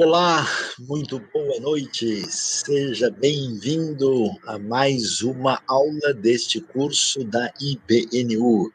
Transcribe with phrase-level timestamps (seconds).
[0.00, 0.46] Olá,
[0.78, 2.22] muito boa noite.
[2.30, 8.72] Seja bem-vindo a mais uma aula deste curso da IBNU.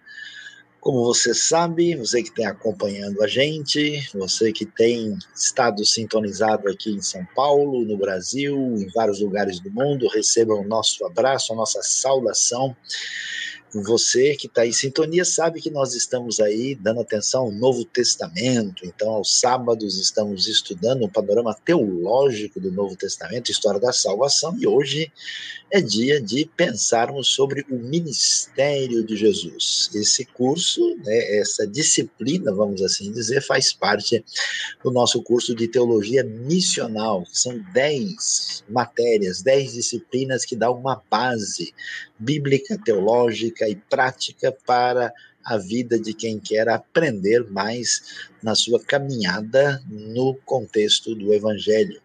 [0.82, 6.92] Como você sabe, você que tem acompanhando a gente, você que tem estado sintonizado aqui
[6.92, 11.56] em São Paulo, no Brasil, em vários lugares do mundo, receba o nosso abraço, a
[11.56, 12.76] nossa saudação.
[13.74, 18.86] Você que está em sintonia sabe que nós estamos aí dando atenção ao Novo Testamento,
[18.86, 24.68] então aos sábados estamos estudando o panorama teológico do Novo Testamento, história da salvação, e
[24.68, 25.12] hoje
[25.72, 29.90] é dia de pensarmos sobre o ministério de Jesus.
[29.96, 34.24] Esse curso, né, essa disciplina, vamos assim dizer, faz parte
[34.84, 37.26] do nosso curso de teologia missional.
[37.32, 41.74] São dez matérias, dez disciplinas que dão uma base
[42.24, 49.84] bíblica, teológica e prática para a vida de quem quer aprender mais na sua caminhada
[49.90, 52.02] no contexto do Evangelho.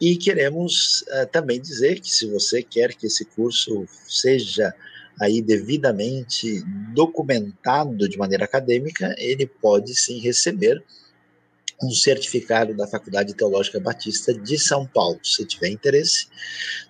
[0.00, 4.72] E queremos uh, também dizer que se você quer que esse curso seja
[5.20, 6.62] aí devidamente
[6.94, 10.82] documentado de maneira acadêmica, ele pode sim receber
[11.82, 15.18] um certificado da Faculdade Teológica Batista de São Paulo.
[15.22, 16.28] Se tiver interesse,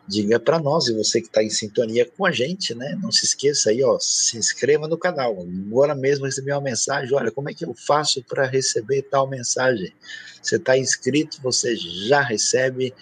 [0.06, 2.98] diga para nós e você que está em sintonia com a gente, né?
[3.00, 5.40] Não se esqueça aí, ó, se inscreva no canal.
[5.40, 9.92] Agora mesmo recebi uma mensagem, olha, como é que eu faço para receber tal mensagem?
[10.42, 12.92] Você está inscrito, você já recebe,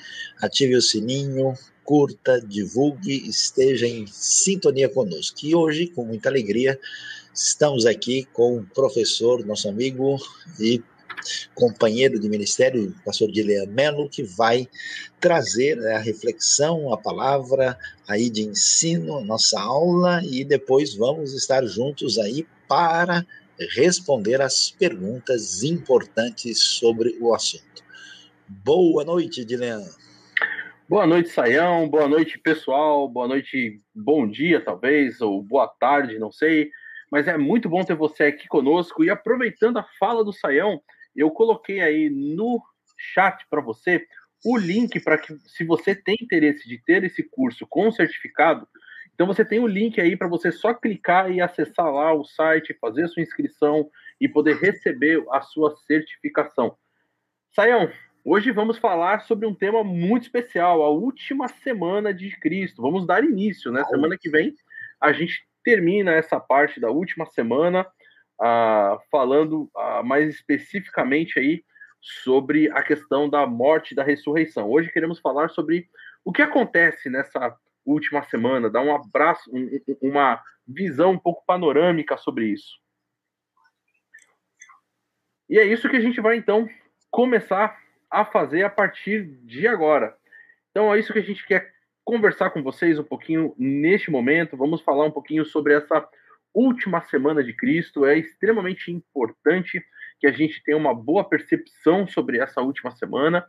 [0.40, 5.38] ative o sininho, curta, divulgue, esteja em sintonia conosco.
[5.42, 6.78] E hoje, com muita alegria,
[7.34, 10.16] estamos aqui com o professor, nosso amigo
[10.60, 10.80] e
[11.54, 14.68] companheiro de ministério, o pastor Dilean Melo, que vai
[15.20, 21.64] trazer né, a reflexão, a palavra aí de ensino, nossa aula, e depois vamos estar
[21.66, 23.26] juntos aí para
[23.74, 27.84] responder as perguntas importantes sobre o assunto.
[28.48, 29.82] Boa noite, Dilean.
[30.88, 31.88] Boa noite, Saião.
[31.88, 33.08] Boa noite, pessoal.
[33.08, 36.70] Boa noite, bom dia, talvez, ou boa tarde, não sei.
[37.10, 39.04] Mas é muito bom ter você aqui conosco.
[39.04, 40.80] E aproveitando a fala do Saião,
[41.20, 42.62] eu coloquei aí no
[42.96, 44.06] chat para você
[44.44, 48.66] o link para que, se você tem interesse de ter esse curso com certificado,
[49.14, 52.76] então você tem o link aí para você só clicar e acessar lá o site,
[52.80, 56.74] fazer sua inscrição e poder receber a sua certificação.
[57.50, 57.90] Saião,
[58.24, 62.80] hoje vamos falar sobre um tema muito especial, a última semana de Cristo.
[62.80, 63.84] Vamos dar início, né?
[63.84, 64.54] Semana que vem
[64.98, 67.86] a gente termina essa parte da última semana
[68.40, 71.64] ah, falando ah, mais especificamente aí
[72.00, 74.70] sobre a questão da morte e da ressurreição.
[74.70, 75.88] Hoje queremos falar sobre
[76.24, 79.68] o que acontece nessa última semana, dar um abraço, um,
[80.00, 82.78] uma visão um pouco panorâmica sobre isso.
[85.48, 86.68] E é isso que a gente vai então
[87.10, 87.76] começar
[88.10, 90.16] a fazer a partir de agora.
[90.70, 91.72] Então é isso que a gente quer
[92.04, 94.56] conversar com vocês um pouquinho neste momento.
[94.56, 96.08] Vamos falar um pouquinho sobre essa
[96.54, 98.04] última semana de Cristo.
[98.04, 99.82] É extremamente importante
[100.18, 103.44] que a gente tenha uma boa percepção sobre essa última semana.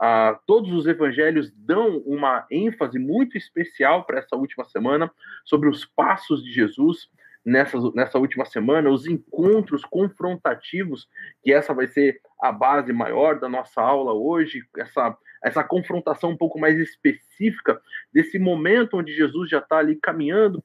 [0.00, 5.10] Ah, todos os evangelhos dão uma ênfase muito especial para essa última semana,
[5.44, 7.08] sobre os passos de Jesus
[7.46, 11.08] nessa, nessa última semana, os encontros confrontativos,
[11.44, 16.36] que essa vai ser a base maior da nossa aula hoje, essa, essa confrontação um
[16.36, 17.80] pouco mais específica
[18.12, 20.60] desse momento onde Jesus já está ali caminhando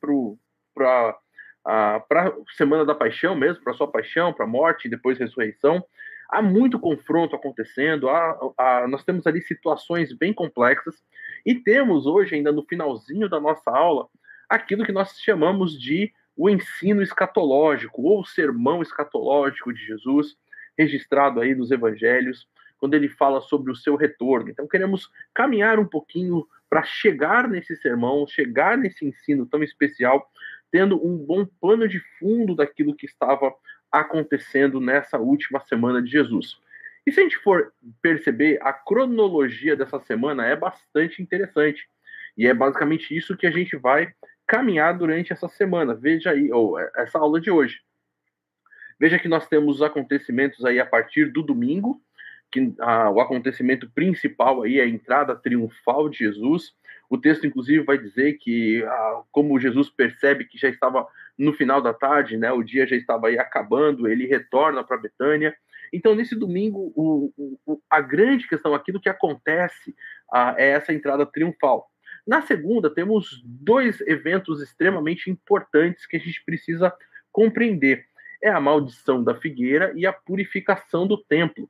[0.74, 1.16] para
[1.64, 5.84] para a semana da paixão mesmo, para sua paixão, para a morte e depois ressurreição.
[6.30, 10.96] Há muito confronto acontecendo, há, há, nós temos ali situações bem complexas
[11.46, 14.08] e temos hoje, ainda no finalzinho da nossa aula,
[14.50, 20.38] aquilo que nós chamamos de o ensino escatológico ou sermão escatológico de Jesus,
[20.78, 22.48] registrado aí nos evangelhos,
[22.78, 24.50] quando ele fala sobre o seu retorno.
[24.50, 30.26] Então, queremos caminhar um pouquinho para chegar nesse sermão, chegar nesse ensino tão especial
[30.72, 33.54] tendo um bom pano de fundo daquilo que estava
[33.92, 36.58] acontecendo nessa última semana de Jesus.
[37.06, 41.88] E se a gente for perceber, a cronologia dessa semana é bastante interessante.
[42.38, 44.14] E é basicamente isso que a gente vai
[44.48, 45.94] caminhar durante essa semana.
[45.94, 47.80] Veja aí, ou essa aula de hoje.
[49.00, 52.00] Veja que nós temos os acontecimentos aí a partir do domingo,
[52.52, 56.76] que ah, o acontecimento principal aí é a entrada triunfal de Jesus.
[57.12, 61.06] O texto, inclusive, vai dizer que, ah, como Jesus percebe que já estava
[61.38, 65.54] no final da tarde, né, o dia já estava aí acabando, ele retorna para Betânia.
[65.92, 67.34] Então, nesse domingo, o,
[67.66, 69.94] o, a grande questão, aquilo que acontece,
[70.32, 71.86] ah, é essa entrada triunfal.
[72.26, 76.94] Na segunda, temos dois eventos extremamente importantes que a gente precisa
[77.30, 78.06] compreender:
[78.42, 81.70] é a maldição da figueira e a purificação do templo.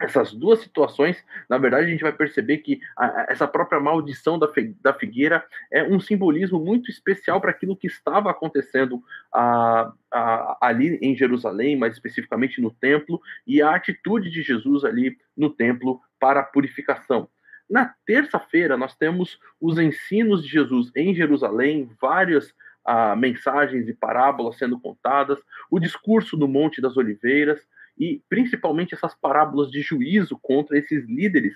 [0.00, 4.48] Essas duas situações, na verdade, a gente vai perceber que a, essa própria maldição da,
[4.80, 9.02] da figueira é um simbolismo muito especial para aquilo que estava acontecendo
[9.32, 15.18] a, a, ali em Jerusalém, mais especificamente no templo, e a atitude de Jesus ali
[15.36, 17.28] no templo para a purificação.
[17.68, 22.52] Na terça-feira, nós temos os ensinos de Jesus em Jerusalém, várias
[22.84, 25.38] ah, mensagens e parábolas sendo contadas,
[25.70, 27.60] o discurso no Monte das Oliveiras
[28.00, 31.54] e principalmente essas parábolas de juízo contra esses líderes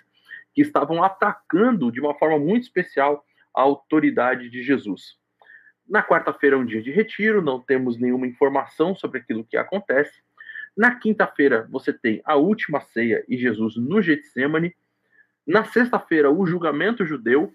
[0.55, 3.25] que estavam atacando de uma forma muito especial
[3.57, 5.17] a autoridade de Jesus.
[5.89, 10.23] Na quarta-feira é um dia de retiro, não temos nenhuma informação sobre aquilo que acontece.
[10.77, 14.77] Na quinta-feira você tem a última ceia e Jesus no Getsemane.
[15.47, 17.55] Na sexta-feira, o julgamento judeu,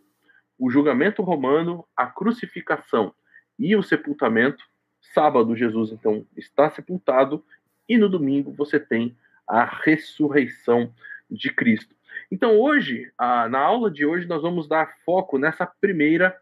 [0.57, 3.13] o julgamento romano, a crucificação
[3.57, 4.63] e o sepultamento.
[5.13, 7.43] Sábado, Jesus então está sepultado
[7.89, 10.93] e no domingo você tem a ressurreição
[11.29, 11.95] de Cristo.
[12.31, 16.37] Então, hoje, na aula de hoje, nós vamos dar foco nessa primeira,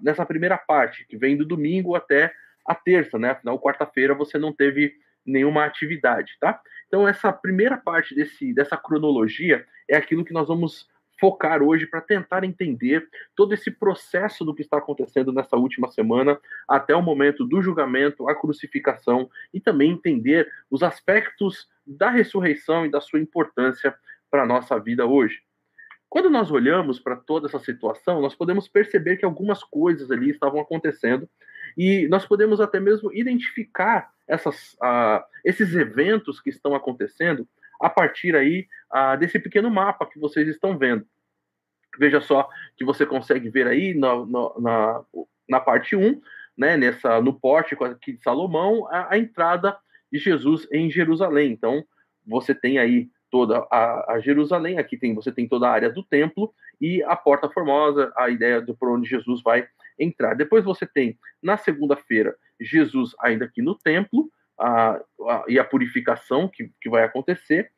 [0.00, 2.32] nessa primeira parte, que vem do domingo até
[2.64, 3.30] a terça, né?
[3.30, 4.94] Afinal, quarta-feira você não teve
[5.26, 6.60] nenhuma atividade, tá?
[6.86, 10.88] Então, essa primeira parte desse, dessa cronologia é aquilo que nós vamos
[11.20, 16.38] focar hoje para tentar entender todo esse processo do que está acontecendo nessa última semana,
[16.68, 22.90] até o momento do julgamento, a crucificação, e também entender os aspectos da ressurreição e
[22.90, 23.94] da sua importância
[24.30, 25.42] para a nossa vida hoje.
[26.08, 30.60] Quando nós olhamos para toda essa situação, nós podemos perceber que algumas coisas ali estavam
[30.60, 31.28] acontecendo
[31.76, 37.48] e nós podemos até mesmo identificar essas, uh, esses eventos que estão acontecendo
[37.80, 41.06] a partir aí uh, desse pequeno mapa que vocês estão vendo.
[41.98, 44.14] Veja só que você consegue ver aí na,
[44.58, 45.04] na,
[45.48, 46.20] na parte 1,
[46.56, 49.76] né, nessa, no pórtico aqui de Salomão, a, a, entrada
[50.10, 51.52] de Jesus em Jerusalém.
[51.52, 51.84] Então,
[52.26, 56.02] você tem aí toda a, a, Jerusalém, aqui tem você tem toda a área do
[56.02, 59.66] templo e a porta formosa, a ideia do por onde Jesus vai
[59.98, 60.34] entrar.
[60.34, 66.48] Depois você tem na segunda-feira Jesus ainda aqui no templo a, a, e a purificação
[66.48, 67.70] que, que vai acontecer.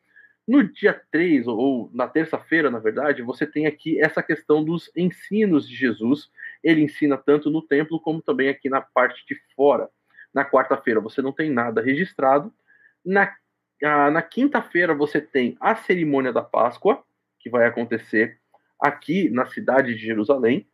[0.47, 5.67] No dia 3, ou na terça-feira, na verdade, você tem aqui essa questão dos ensinos
[5.67, 6.29] de Jesus.
[6.63, 9.89] Ele ensina tanto no templo como também aqui na parte de fora.
[10.33, 12.53] Na quarta-feira você não tem nada registrado.
[13.03, 13.33] Na,
[13.83, 17.03] ah, na quinta-feira você tem a cerimônia da Páscoa,
[17.39, 18.39] que vai acontecer
[18.81, 20.67] aqui na cidade de Jerusalém.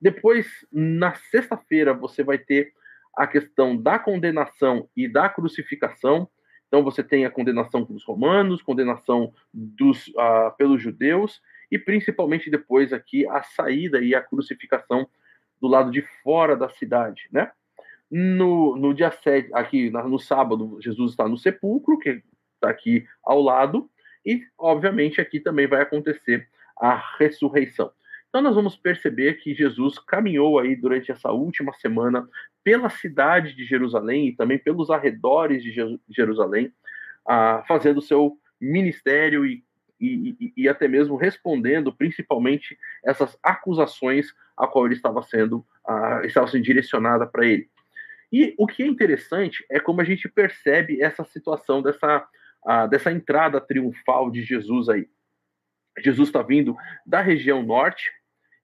[0.00, 2.72] Depois, na sexta-feira, você vai ter
[3.16, 6.28] a questão da condenação e da crucificação.
[6.68, 11.40] Então você tem a condenação dos romanos, condenação dos, uh, pelos judeus
[11.70, 15.08] e principalmente depois aqui a saída e a crucificação
[15.60, 17.50] do lado de fora da cidade, né?
[18.10, 22.20] No, no dia 7, aqui no sábado, Jesus está no sepulcro, que
[22.54, 23.88] está aqui ao lado,
[24.26, 27.92] e obviamente aqui também vai acontecer a ressurreição.
[28.28, 32.28] Então nós vamos perceber que Jesus caminhou aí durante essa última semana
[32.62, 36.72] pela cidade de Jerusalém e também pelos arredores de Jerusalém,
[37.26, 39.64] ah, fazendo seu ministério e,
[40.00, 46.46] e, e, até mesmo respondendo principalmente essas acusações a qual ele estava sendo, ah, estava
[46.48, 47.68] sendo direcionada para ele.
[48.32, 52.26] E o que é interessante é como a gente percebe essa situação dessa,
[52.66, 55.08] ah, dessa entrada triunfal de Jesus aí.
[55.98, 58.10] Jesus está vindo da região norte,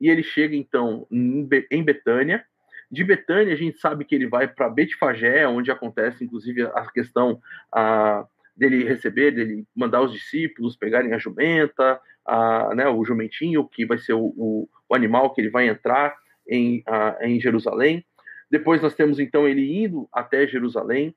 [0.01, 2.45] e ele chega então em Betânia.
[2.91, 7.41] De Betânia, a gente sabe que ele vai para Betfagé, onde acontece inclusive a questão
[7.73, 8.25] a,
[8.57, 13.99] dele receber, dele mandar os discípulos pegarem a jumenta, a, né, o jumentinho, que vai
[13.99, 16.17] ser o, o, o, animal que ele vai entrar
[16.49, 18.05] em, a, em Jerusalém.
[18.51, 21.15] Depois nós temos então ele indo até Jerusalém.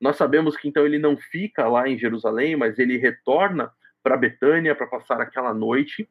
[0.00, 3.70] Nós sabemos que então ele não fica lá em Jerusalém, mas ele retorna
[4.02, 6.08] para Betânia para passar aquela noite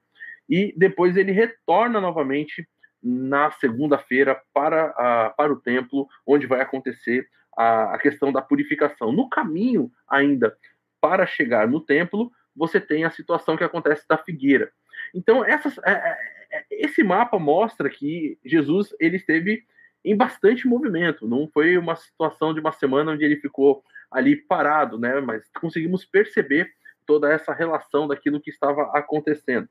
[0.49, 2.67] e depois ele retorna novamente
[3.01, 9.11] na segunda-feira para, para o templo, onde vai acontecer a, a questão da purificação.
[9.11, 10.55] No caminho ainda
[11.01, 14.71] para chegar no templo, você tem a situação que acontece da figueira.
[15.13, 16.17] Então, essas, é, é,
[16.51, 19.63] é, esse mapa mostra que Jesus ele esteve
[20.03, 21.27] em bastante movimento.
[21.27, 25.19] Não foi uma situação de uma semana onde ele ficou ali parado, né?
[25.19, 26.71] Mas conseguimos perceber
[27.07, 29.67] toda essa relação daquilo que estava acontecendo.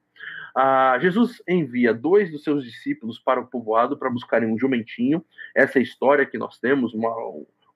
[0.56, 5.24] Ah, Jesus envia dois dos seus discípulos para o povoado para buscarem um jumentinho.
[5.54, 7.14] Essa é história que nós temos, uma,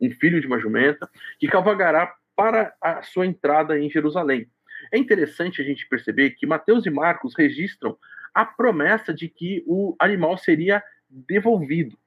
[0.00, 4.50] um filho de uma jumenta, que cavalgará para a sua entrada em Jerusalém.
[4.90, 7.98] É interessante a gente perceber que Mateus e Marcos registram
[8.32, 11.98] a promessa de que o animal seria devolvido.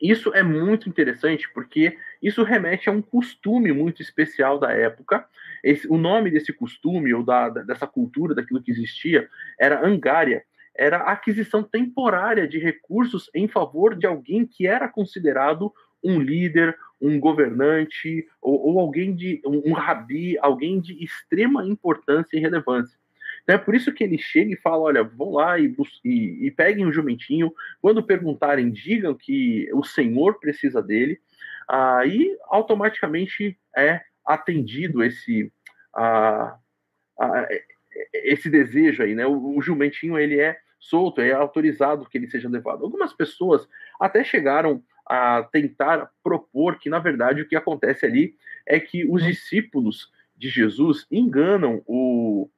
[0.00, 5.26] Isso é muito interessante porque isso remete a um costume muito especial da época.
[5.62, 9.28] Esse, o nome desse costume, ou da, dessa cultura, daquilo que existia,
[9.60, 10.42] era angária.
[10.74, 15.70] Era a aquisição temporária de recursos em favor de alguém que era considerado
[16.02, 22.36] um líder, um governante, ou, ou alguém de um, um rabi, alguém de extrema importância
[22.36, 22.98] e relevância.
[23.42, 26.50] Então é por isso que ele chega e fala: olha, vão lá e, e, e
[26.50, 27.52] peguem o jumentinho.
[27.80, 31.20] Quando perguntarem, digam que o Senhor precisa dele.
[31.68, 35.52] Aí automaticamente é atendido esse,
[35.94, 36.58] a,
[37.18, 37.48] a,
[38.12, 39.26] esse desejo aí, né?
[39.26, 42.84] O, o, jumentinho ele é solto, é autorizado que ele seja levado.
[42.84, 43.68] Algumas pessoas
[44.00, 49.22] até chegaram a tentar propor que, na verdade, o que acontece ali é que os
[49.22, 52.48] discípulos de Jesus enganam o,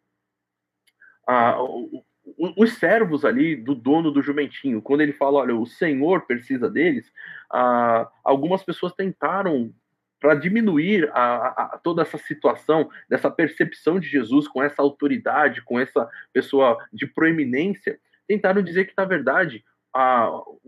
[1.27, 2.05] a, o,
[2.37, 7.12] os servos ali do dono do jumentinho, quando ele fala, olha, o Senhor precisa deles,
[7.52, 9.73] ah, algumas pessoas tentaram
[10.18, 15.78] para diminuir a, a, toda essa situação, dessa percepção de Jesus com essa autoridade, com
[15.78, 19.64] essa pessoa de proeminência, tentaram dizer que, na verdade,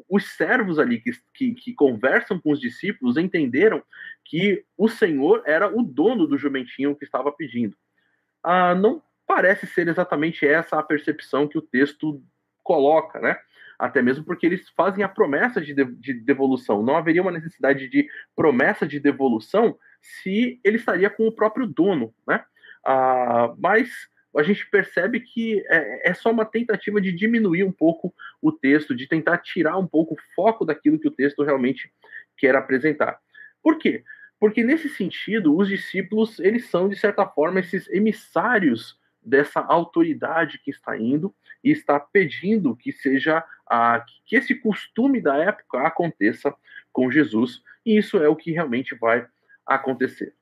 [0.09, 3.83] os servos ali que, que, que, conversam com os discípulos entenderam
[4.25, 7.77] que o Senhor era o dono do jumentinho que estava pedindo.
[8.43, 12.21] Ah, não parece ser exatamente essa a percepção que o texto
[12.65, 13.37] coloca, né?
[13.79, 16.83] Até mesmo porque eles fazem a promessa de, de devolução.
[16.83, 22.13] Não haveria uma necessidade de promessa de devolução se ele estaria com o próprio dono,
[22.27, 22.43] né?
[22.85, 23.91] Ah, mas
[24.37, 28.95] a gente percebe que é, é, só uma tentativa de diminuir um pouco o texto,
[28.95, 31.93] de tentar tirar um pouco o foco daquilo que o texto realmente
[32.37, 33.19] quer apresentar.
[33.63, 34.05] Por quê?
[34.41, 40.71] Porque nesse sentido, os discípulos, eles são de certa forma esses emissários dessa autoridade que
[40.71, 46.55] está indo e está pedindo que seja a, que esse costume da época aconteça
[46.93, 49.27] com Jesus, e isso é o que realmente vai
[49.67, 50.35] acontecer.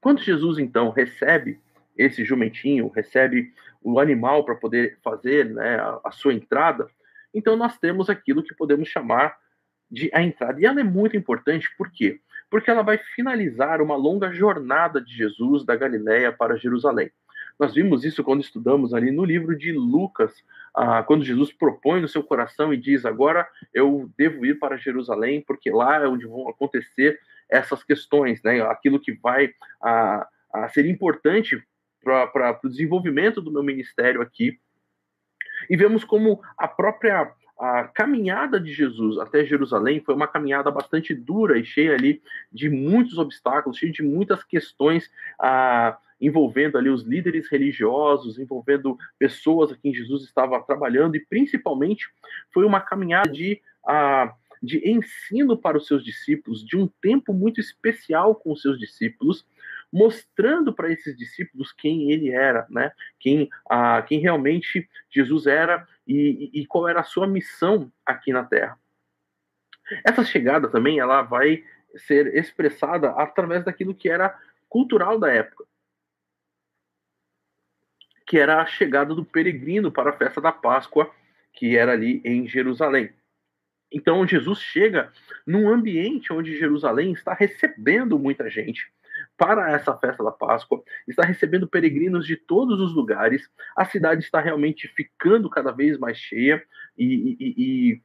[0.00, 1.60] Quando Jesus então recebe
[1.96, 6.88] esse jumentinho, recebe o animal para poder fazer né, a, a sua entrada,
[7.34, 9.36] então nós temos aquilo que podemos chamar
[9.90, 10.60] de a entrada.
[10.60, 12.20] E ela é muito importante, por quê?
[12.48, 17.10] Porque ela vai finalizar uma longa jornada de Jesus da Galiléia para Jerusalém.
[17.60, 20.32] Nós vimos isso quando estudamos ali no livro de Lucas,
[20.74, 25.42] ah, quando Jesus propõe no seu coração e diz: Agora eu devo ir para Jerusalém,
[25.46, 28.62] porque lá é onde vão acontecer essas questões, né?
[28.62, 29.52] aquilo que vai
[29.82, 31.62] ah, ah, ser importante
[32.02, 34.58] para o desenvolvimento do meu ministério aqui.
[35.68, 41.14] E vemos como a própria a caminhada de Jesus até Jerusalém foi uma caminhada bastante
[41.14, 47.02] dura e cheia ali de muitos obstáculos, cheia de muitas questões ah, envolvendo ali os
[47.02, 52.06] líderes religiosos, envolvendo pessoas a quem Jesus estava trabalhando, e principalmente
[52.50, 57.60] foi uma caminhada de, uh, de ensino para os seus discípulos, de um tempo muito
[57.60, 59.46] especial com os seus discípulos,
[59.92, 62.92] mostrando para esses discípulos quem ele era, né?
[63.18, 68.44] quem, uh, quem realmente Jesus era e, e qual era a sua missão aqui na
[68.44, 68.78] Terra.
[70.04, 71.64] Essa chegada também ela vai
[71.96, 74.38] ser expressada através daquilo que era
[74.68, 75.64] cultural da época
[78.30, 81.12] que era a chegada do peregrino para a festa da Páscoa,
[81.52, 83.12] que era ali em Jerusalém.
[83.90, 85.12] Então Jesus chega
[85.44, 88.88] num ambiente onde Jerusalém está recebendo muita gente
[89.40, 94.38] para essa festa da Páscoa, está recebendo peregrinos de todos os lugares, a cidade está
[94.38, 96.62] realmente ficando cada vez mais cheia
[96.98, 98.02] e, e,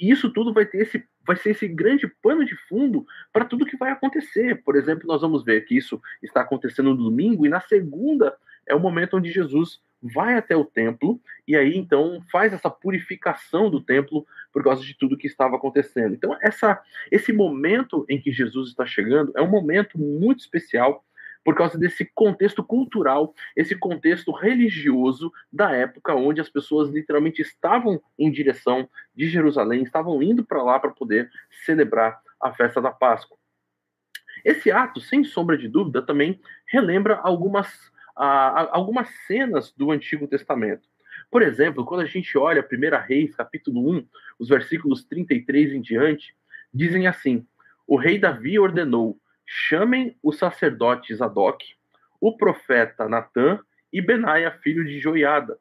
[0.00, 3.66] e, isso tudo vai ter esse vai ser esse grande pano de fundo para tudo
[3.66, 4.62] que vai acontecer.
[4.62, 8.34] Por exemplo, nós vamos ver que isso está acontecendo no domingo e na segunda
[8.66, 11.18] é o momento onde Jesus vai até o templo
[11.48, 16.14] e aí então faz essa purificação do templo por causa de tudo que estava acontecendo.
[16.14, 21.02] Então essa esse momento em que Jesus está chegando é um momento muito especial
[21.42, 28.00] por causa desse contexto cultural, esse contexto religioso da época onde as pessoas literalmente estavam
[28.18, 31.30] em direção de Jerusalém, estavam indo para lá para poder
[31.64, 33.36] celebrar a festa da Páscoa.
[34.44, 40.88] Esse ato, sem sombra de dúvida, também relembra algumas algumas cenas do Antigo Testamento.
[41.30, 44.06] Por exemplo, quando a gente olha 1 Reis, capítulo 1,
[44.38, 46.34] os versículos 33 em diante,
[46.72, 47.46] dizem assim:
[47.86, 51.64] O rei Davi ordenou: chamem o sacerdote Zadok,
[52.20, 53.58] o profeta Natã
[53.92, 55.58] e Benaia, filho de Joiada.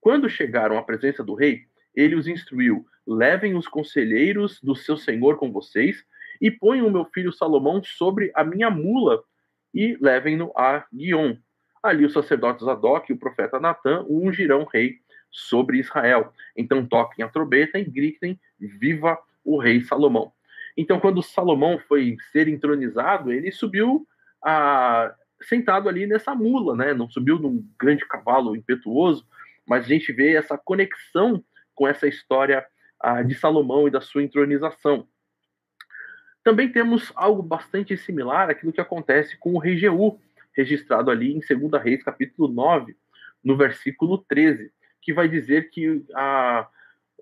[0.00, 5.36] Quando chegaram à presença do rei, ele os instruiu: levem os conselheiros do seu senhor
[5.36, 6.04] com vocês
[6.40, 9.22] e ponham o meu filho Salomão sobre a minha mula
[9.74, 11.36] e levem-no a Guion,
[11.88, 14.98] Ali os sacerdotes Zadok e o profeta Natã ungirão rei
[15.30, 16.32] sobre Israel.
[16.56, 20.32] Então toquem a trombeta e gritem: Viva o rei Salomão!
[20.78, 24.06] Então, quando Salomão foi ser entronizado, ele subiu
[24.40, 26.94] a, sentado ali nessa mula, né?
[26.94, 29.26] Não subiu num grande cavalo impetuoso,
[29.66, 31.42] mas a gente vê essa conexão
[31.74, 32.64] com essa história
[33.00, 35.08] a, de Salomão e da sua entronização.
[36.44, 40.20] Também temos algo bastante similar àquilo que acontece com o rei Jeú,
[40.58, 42.96] registrado ali em 2 Reis, capítulo 9,
[43.44, 46.68] no versículo 13, que vai dizer que, a,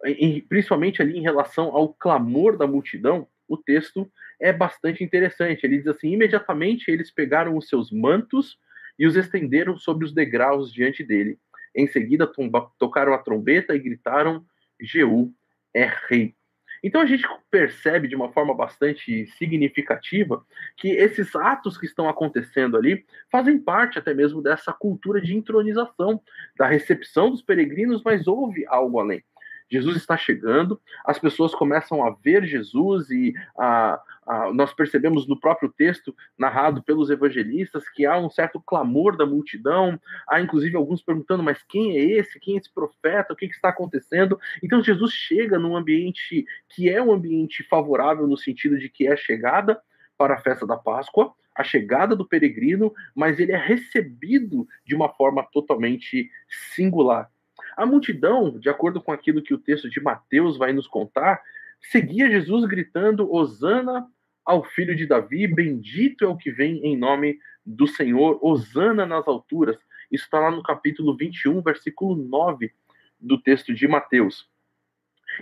[0.07, 5.64] em, principalmente ali em relação ao clamor da multidão, o texto é bastante interessante.
[5.64, 8.59] Ele diz assim: imediatamente eles pegaram os seus mantos
[8.99, 11.38] e os estenderam sobre os degraus diante dele.
[11.75, 12.31] Em seguida,
[12.78, 14.43] tocaram a trombeta e gritaram:
[14.81, 15.31] Jeú
[15.75, 16.35] é rei.
[16.83, 20.45] Então a gente percebe de uma forma bastante significativa
[20.76, 26.21] que esses atos que estão acontecendo ali fazem parte até mesmo dessa cultura de entronização,
[26.56, 29.23] da recepção dos peregrinos, mas houve algo além.
[29.68, 35.38] Jesus está chegando, as pessoas começam a ver Jesus e a, a, nós percebemos no
[35.38, 41.02] próprio texto narrado pelos evangelistas que há um certo clamor da multidão, há inclusive alguns
[41.02, 42.40] perguntando, mas quem é esse?
[42.40, 43.33] Quem é esse profeta?
[43.33, 44.38] O que, que está acontecendo?
[44.62, 49.16] Então Jesus chega num ambiente que é um ambiente favorável no sentido de que é
[49.16, 49.80] chegada
[50.18, 55.09] para a festa da Páscoa, a chegada do peregrino, mas ele é recebido de uma
[55.09, 56.30] forma totalmente
[56.75, 57.30] singular.
[57.76, 61.42] A multidão, de acordo com aquilo que o texto de Mateus vai nos contar,
[61.80, 64.06] seguia Jesus gritando: Hosana
[64.46, 69.26] ao filho de Davi, bendito é o que vem em nome do Senhor, Hosana nas
[69.26, 69.76] alturas.
[70.10, 72.72] Isso está lá no capítulo 21, versículo 9
[73.20, 74.48] do texto de Mateus.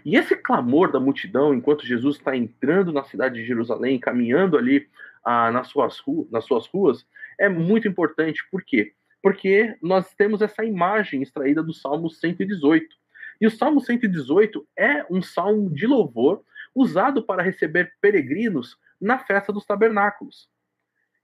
[0.04, 4.88] E esse clamor da multidão, enquanto Jesus está entrando na cidade de Jerusalém, caminhando ali
[5.22, 7.06] ah, nas, suas nas suas ruas,
[7.38, 8.42] é muito importante.
[8.50, 8.94] Por quê?
[9.24, 12.94] porque nós temos essa imagem extraída do Salmo 118.
[13.40, 16.42] E o Salmo 118 é um salmo de louvor
[16.74, 20.48] usado para receber peregrinos na festa dos tabernáculos.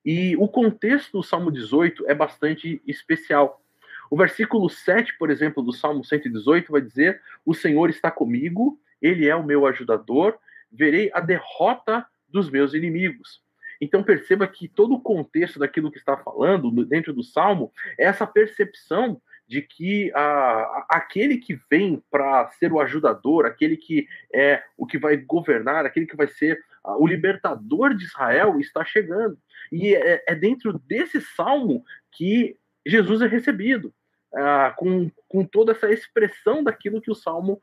[0.05, 3.63] E o contexto do Salmo 18 é bastante especial.
[4.11, 9.29] O versículo 7, por exemplo, do Salmo 118 vai dizer: O Senhor está comigo, ele
[9.29, 10.39] é o meu ajudador,
[10.71, 13.43] verei a derrota dos meus inimigos.
[13.81, 18.27] Então perceba que todo o contexto daquilo que está falando dentro do Salmo é essa
[18.27, 24.87] percepção de que a, aquele que vem para ser o ajudador, aquele que é o
[24.87, 29.39] que vai governar, aquele que vai ser o libertador de Israel está chegando.
[29.71, 33.93] E é, é dentro desse salmo que Jesus é recebido,
[34.35, 37.61] ah, com, com toda essa expressão daquilo que o salmo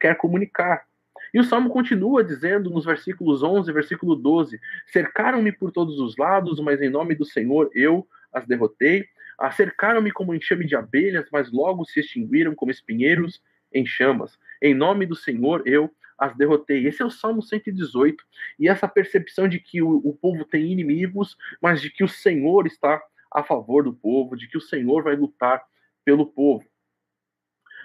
[0.00, 0.84] quer comunicar.
[1.32, 4.58] E o salmo continua dizendo nos versículos 11 e versículo 12:
[4.92, 9.06] Cercaram-me por todos os lados, mas em nome do Senhor eu as derrotei.
[9.38, 14.38] Acercaram-me como enxame de abelhas, mas logo se extinguiram como espinheiros em chamas.
[14.62, 16.86] Em nome do Senhor eu as derrotei.
[16.86, 18.24] Esse é o Salmo 118.
[18.58, 22.66] E essa percepção de que o, o povo tem inimigos, mas de que o Senhor
[22.66, 23.02] está
[23.32, 25.62] a favor do povo, de que o Senhor vai lutar
[26.04, 26.64] pelo povo.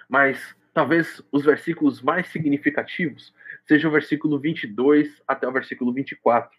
[0.08, 3.34] Mas talvez os versículos mais significativos
[3.66, 6.50] seja o versículo 22 até o versículo 24.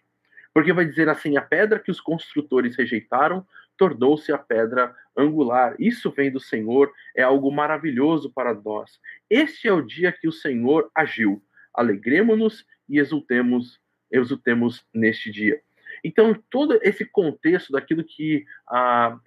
[0.52, 3.44] Porque vai dizer assim: a pedra que os construtores rejeitaram
[3.76, 5.74] tornou-se a pedra angular.
[5.78, 9.00] Isso vem do Senhor, é algo maravilhoso para nós.
[9.28, 11.42] Este é o dia que o Senhor agiu.
[11.74, 15.60] Alegremos-nos e exultemos, exultemos neste dia.
[16.02, 19.18] Então, todo esse contexto daquilo que ah,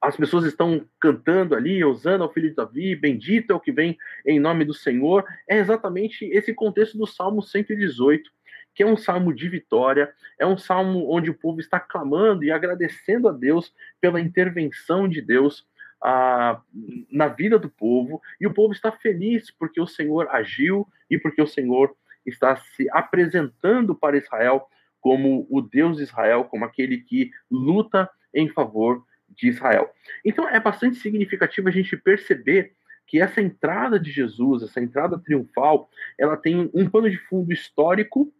[0.00, 3.96] as pessoas estão cantando ali, usando ao filho de Davi, bendito é o que vem
[4.26, 8.30] em nome do Senhor, é exatamente esse contexto do Salmo 118,
[8.74, 12.50] que é um salmo de vitória, é um salmo onde o povo está clamando e
[12.50, 15.66] agradecendo a Deus pela intervenção de Deus
[17.10, 21.40] na vida do povo, e o povo está feliz porque o Senhor agiu e porque
[21.40, 24.66] o Senhor está se apresentando para Israel
[25.00, 29.90] como o Deus de Israel, como aquele que luta em favor de Israel.
[30.24, 32.72] Então é bastante significativo a gente perceber
[33.06, 35.88] que essa entrada de Jesus, essa entrada triunfal,
[36.18, 38.32] ela tem um pano de fundo histórico,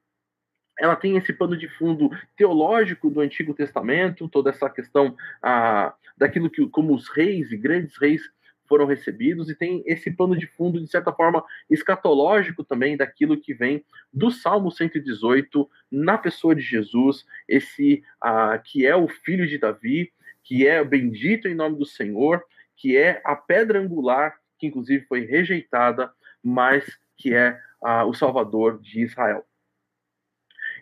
[0.78, 6.50] ela tem esse pano de fundo teológico do Antigo Testamento, toda essa questão ah, daquilo
[6.50, 8.22] que como os reis e grandes reis
[8.66, 13.54] foram recebidos e tem esse pano de fundo de certa forma escatológico também daquilo que
[13.54, 19.58] vem do Salmo 118 na pessoa de Jesus, esse ah, que é o filho de
[19.58, 22.42] Davi, que é bendito em nome do Senhor,
[22.76, 26.10] que é a pedra angular, que inclusive foi rejeitada,
[26.42, 29.44] mas que é ah, o Salvador de Israel.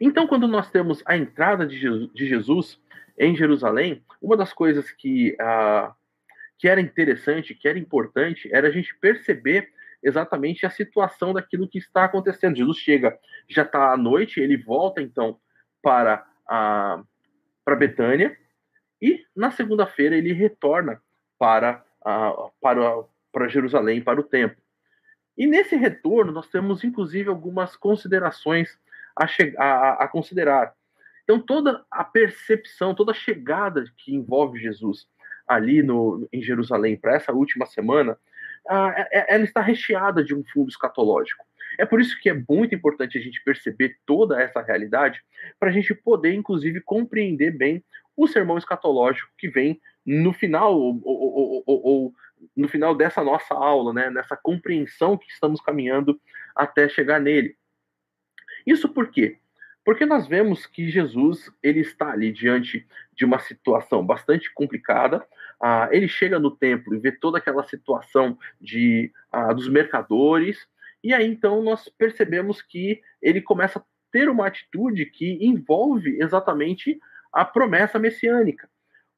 [0.04, 2.80] Então, quando nós temos a entrada de Jesus,
[3.16, 5.94] em Jerusalém, uma das coisas que, ah,
[6.58, 11.78] que era interessante, que era importante, era a gente perceber exatamente a situação daquilo que
[11.78, 12.56] está acontecendo.
[12.56, 13.16] Jesus chega,
[13.48, 15.38] já está à noite, ele volta então
[15.80, 17.00] para a
[17.64, 18.36] para Betânia
[19.00, 21.00] e na segunda-feira ele retorna
[21.38, 24.60] para a, para para Jerusalém, para o templo.
[25.38, 28.81] E nesse retorno nós temos inclusive algumas considerações
[29.16, 29.26] a,
[29.58, 30.72] a, a considerar.
[31.24, 35.06] Então toda a percepção, toda a chegada que envolve Jesus
[35.46, 38.18] ali no, em Jerusalém para essa última semana,
[38.68, 41.44] é, ela está recheada de um fundo escatológico.
[41.78, 45.22] É por isso que é muito importante a gente perceber toda essa realidade,
[45.58, 47.82] para a gente poder, inclusive, compreender bem
[48.16, 52.14] o sermão escatológico que vem no final, ou, ou, ou, ou
[52.56, 56.20] no final dessa nossa aula, né, nessa compreensão que estamos caminhando
[56.54, 57.56] até chegar nele.
[58.66, 59.38] Isso por quê?
[59.84, 65.26] Porque nós vemos que Jesus ele está ali diante de uma situação bastante complicada.
[65.60, 70.68] Ah, ele chega no templo e vê toda aquela situação de ah, dos mercadores
[71.02, 77.00] e aí então nós percebemos que ele começa a ter uma atitude que envolve exatamente
[77.32, 78.68] a promessa messiânica.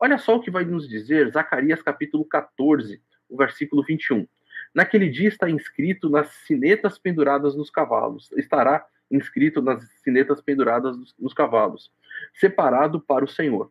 [0.00, 4.26] Olha só o que vai nos dizer Zacarias capítulo 14, o versículo 21.
[4.74, 8.30] Naquele dia está inscrito nas sinetas penduradas nos cavalos.
[8.33, 11.92] Estará inscrito nas sinetas penduradas nos cavalos,
[12.32, 13.70] separado para o Senhor.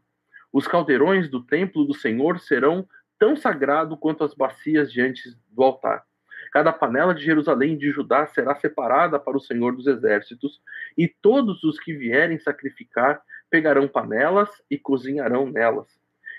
[0.52, 6.04] Os caldeirões do templo do Senhor serão tão sagrado quanto as bacias diante do altar.
[6.52, 10.62] Cada panela de Jerusalém e de Judá será separada para o Senhor dos exércitos,
[10.98, 15.88] e todos os que vierem sacrificar pegarão panelas e cozinharão nelas.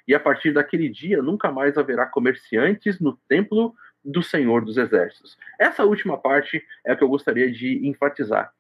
[0.06, 5.36] E a partir daquele dia nunca mais haverá comerciantes no templo do Senhor dos exércitos.
[5.58, 8.52] Essa última parte é a que eu gostaria de enfatizar.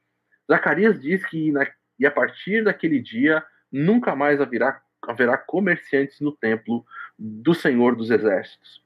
[0.50, 1.66] Zacarias diz que na,
[1.98, 6.84] e a partir daquele dia nunca mais haverá, haverá comerciantes no templo
[7.18, 8.82] do Senhor dos Exércitos.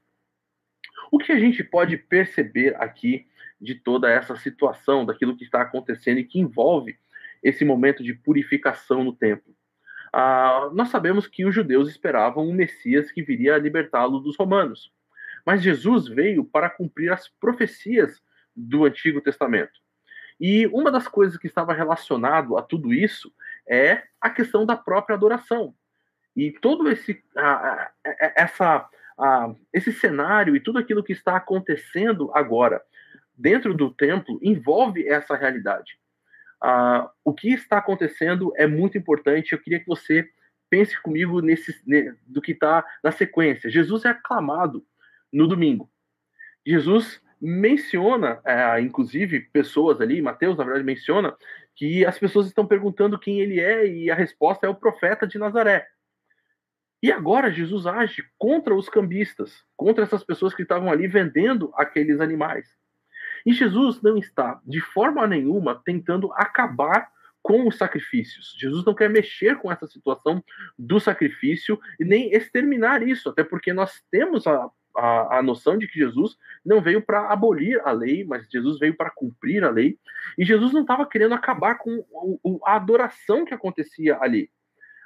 [1.11, 3.27] O que a gente pode perceber aqui
[3.59, 6.97] de toda essa situação, daquilo que está acontecendo e que envolve
[7.43, 9.53] esse momento de purificação no templo?
[10.13, 14.91] Ah, nós sabemos que os judeus esperavam um Messias que viria a libertá-lo dos romanos.
[15.45, 18.21] Mas Jesus veio para cumprir as profecias
[18.55, 19.79] do Antigo Testamento.
[20.39, 23.33] E uma das coisas que estava relacionado a tudo isso
[23.67, 25.75] é a questão da própria adoração.
[26.35, 27.91] E todo esse a, a,
[28.35, 32.81] essa a, esse cenário e tudo aquilo que está acontecendo agora
[33.39, 35.97] dentro do templo envolve essa realidade.
[37.23, 39.53] o que está acontecendo é muito importante.
[39.53, 40.29] Eu queria que você
[40.69, 41.73] pense comigo nesse
[42.27, 43.69] do que está na sequência.
[43.69, 44.85] Jesus é aclamado
[45.31, 45.89] no domingo.
[46.65, 51.35] Jesus menciona, é, inclusive, pessoas ali, Mateus, na verdade, menciona
[51.75, 55.37] que as pessoas estão perguntando quem ele é e a resposta é o profeta de
[55.37, 55.87] Nazaré.
[57.01, 62.19] E agora Jesus age contra os cambistas, contra essas pessoas que estavam ali vendendo aqueles
[62.19, 62.67] animais.
[63.45, 67.09] E Jesus não está, de forma nenhuma, tentando acabar
[67.41, 68.53] com os sacrifícios.
[68.59, 70.43] Jesus não quer mexer com essa situação
[70.77, 75.87] do sacrifício e nem exterminar isso, até porque nós temos a a, a noção de
[75.87, 79.97] que Jesus não veio para abolir a lei, mas Jesus veio para cumprir a lei.
[80.37, 82.03] E Jesus não estava querendo acabar com
[82.65, 84.49] a adoração que acontecia ali.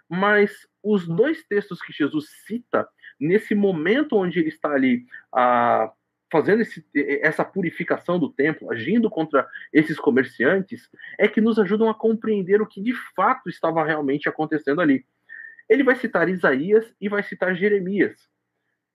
[0.10, 2.88] Mas os dois textos que Jesus cita,
[3.19, 5.06] nesse momento onde ele está ali
[6.32, 6.84] fazendo esse,
[7.22, 12.65] essa purificação do templo, agindo contra esses comerciantes, é que nos ajudam a compreender o
[12.65, 15.06] que de fato estava realmente acontecendo ali.
[15.69, 18.33] Ele vai citar Isaías e vai citar Jeremias.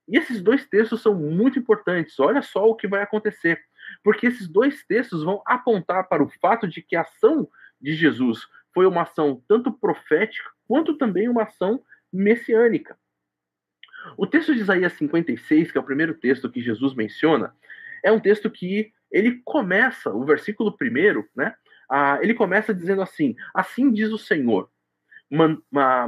[0.09, 2.19] E esses dois textos são muito importantes.
[2.19, 3.61] Olha só o que vai acontecer.
[4.03, 7.49] Porque esses dois textos vão apontar para o fato de que a ação
[7.81, 8.41] de Jesus
[8.73, 12.99] foi uma ação tanto profética quanto também uma ação messiânica.
[14.17, 17.55] O texto de Isaías 56, que é o primeiro texto que Jesus menciona,
[18.03, 21.55] é um texto que ele começa, o versículo primeiro, né?
[22.21, 24.71] Ele começa dizendo assim: Assim diz o Senhor,
[25.31, 25.59] man,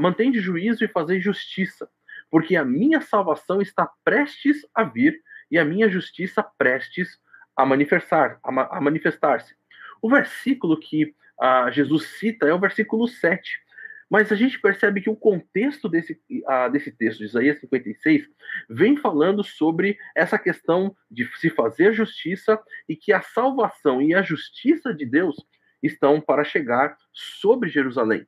[0.01, 1.89] mantém de juízo e fazer justiça
[2.31, 7.19] porque a minha salvação está prestes a vir e a minha justiça prestes
[7.57, 9.55] a manifestar, a, a manifestar-se.
[10.01, 13.61] O versículo que uh, Jesus cita é o versículo 7.
[14.09, 18.29] Mas a gente percebe que o contexto desse, uh, desse texto, de Isaías 56,
[18.69, 24.23] vem falando sobre essa questão de se fazer justiça e que a salvação e a
[24.23, 25.37] justiça de Deus
[25.83, 28.27] estão para chegar sobre Jerusalém.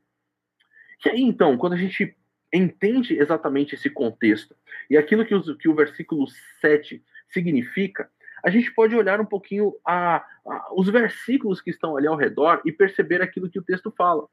[1.04, 2.16] E aí, então, quando a gente
[2.52, 4.54] entende exatamente esse contexto
[4.90, 6.26] e aquilo que, os, que o versículo
[6.60, 8.10] 7 significa,
[8.44, 12.60] a gente pode olhar um pouquinho a, a, os versículos que estão ali ao redor
[12.64, 14.26] e perceber aquilo que o texto fala.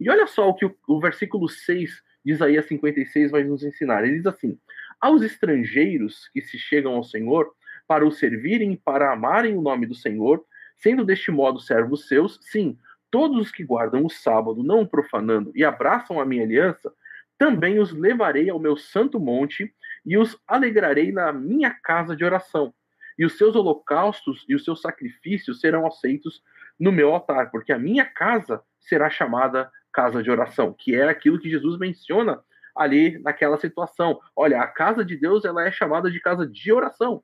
[0.00, 4.04] E olha só o que o, o versículo 6 de Isaías 56 vai nos ensinar.
[4.04, 4.58] Ele diz assim:
[5.00, 7.52] Aos estrangeiros que se chegam ao Senhor,
[7.86, 10.44] para o servirem e para amarem o nome do Senhor,
[10.76, 12.78] sendo deste modo servos seus, sim,
[13.10, 16.92] todos os que guardam o sábado, não o profanando, e abraçam a minha aliança,
[17.38, 19.72] também os levarei ao meu santo monte
[20.04, 22.74] e os alegrarei na minha casa de oração.
[23.18, 26.42] E os seus holocaustos e os seus sacrifícios serão aceitos
[26.78, 31.38] no meu altar, porque a minha casa será chamada casa de oração, que é aquilo
[31.38, 32.42] que Jesus menciona
[32.74, 34.18] ali naquela situação.
[34.34, 37.22] Olha, a casa de Deus ela é chamada de casa de oração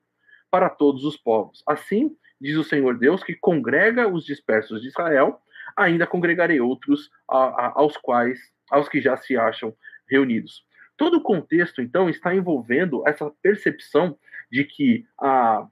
[0.49, 1.61] para todos os povos.
[1.67, 5.41] Assim, diz o Senhor Deus, que congrega os dispersos de Israel,
[5.75, 9.75] ainda congregarei outros a, a, aos quais, aos que já se acham
[10.11, 10.65] reunidos.
[10.97, 14.17] Todo o contexto, então, está envolvendo essa percepção
[14.51, 15.65] de que a,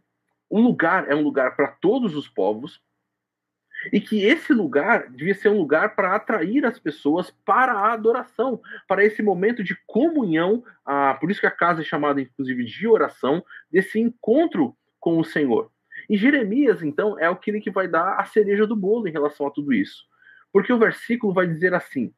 [0.49, 2.81] um lugar é um lugar para todos os povos,
[3.93, 8.59] e que esse lugar devia ser um lugar para atrair as pessoas para a adoração,
[8.87, 12.87] para esse momento de comunhão, ah, por isso que a casa é chamada inclusive de
[12.87, 15.71] oração, desse encontro com o Senhor.
[16.09, 19.51] E Jeremias, então, é aquele que vai dar a cereja do bolo em relação a
[19.51, 20.03] tudo isso.
[20.51, 22.13] Porque o versículo vai dizer assim,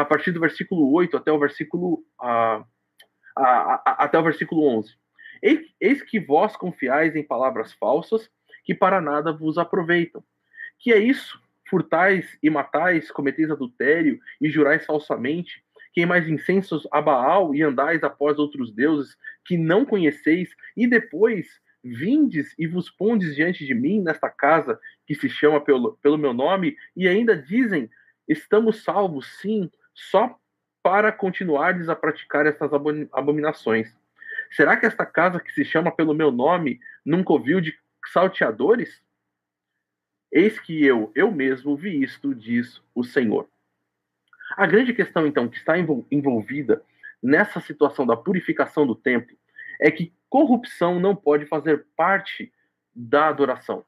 [0.00, 2.64] a partir do versículo 8 até o versículo, ah,
[3.36, 4.94] até o versículo 11.
[5.80, 8.30] Eis que vós confiais em palavras falsas,
[8.64, 10.24] que para nada vos aproveitam
[10.78, 11.40] que é isso?
[11.68, 18.38] Furtais e matais, cometeis adultério e jurais falsamente, queimais incensos a Baal e andais após
[18.38, 21.46] outros deuses que não conheceis, e depois
[21.82, 26.34] vindes e vos pondes diante de mim nesta casa que se chama pelo, pelo meu
[26.34, 27.88] nome, e ainda dizem:
[28.28, 30.38] estamos salvos, sim, só
[30.82, 32.70] para continuardes a praticar essas
[33.12, 33.96] abominações.
[34.50, 37.74] Será que esta casa que se chama pelo meu nome nunca ouviu de
[38.12, 39.02] salteadores?
[40.30, 43.48] Eis que eu, eu mesmo vi isto, diz o Senhor.
[44.56, 46.82] A grande questão, então, que está envolvida
[47.22, 49.36] nessa situação da purificação do templo
[49.80, 52.52] é que corrupção não pode fazer parte
[52.94, 53.84] da adoração.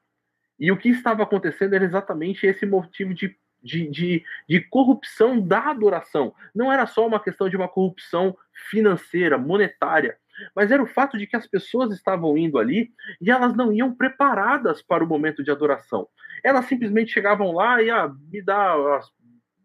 [0.59, 5.69] E o que estava acontecendo era exatamente esse motivo de, de, de, de, corrupção da
[5.69, 6.33] adoração.
[6.53, 8.37] Não era só uma questão de uma corrupção
[8.69, 10.17] financeira, monetária,
[10.55, 13.93] mas era o fato de que as pessoas estavam indo ali e elas não iam
[13.93, 16.07] preparadas para o momento de adoração.
[16.43, 19.01] Elas simplesmente chegavam lá e ah, me dá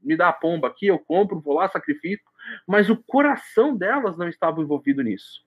[0.02, 2.28] me dá a pomba aqui, eu compro, vou lá, sacrifico,
[2.66, 5.42] mas o coração delas não estava envolvido nisso.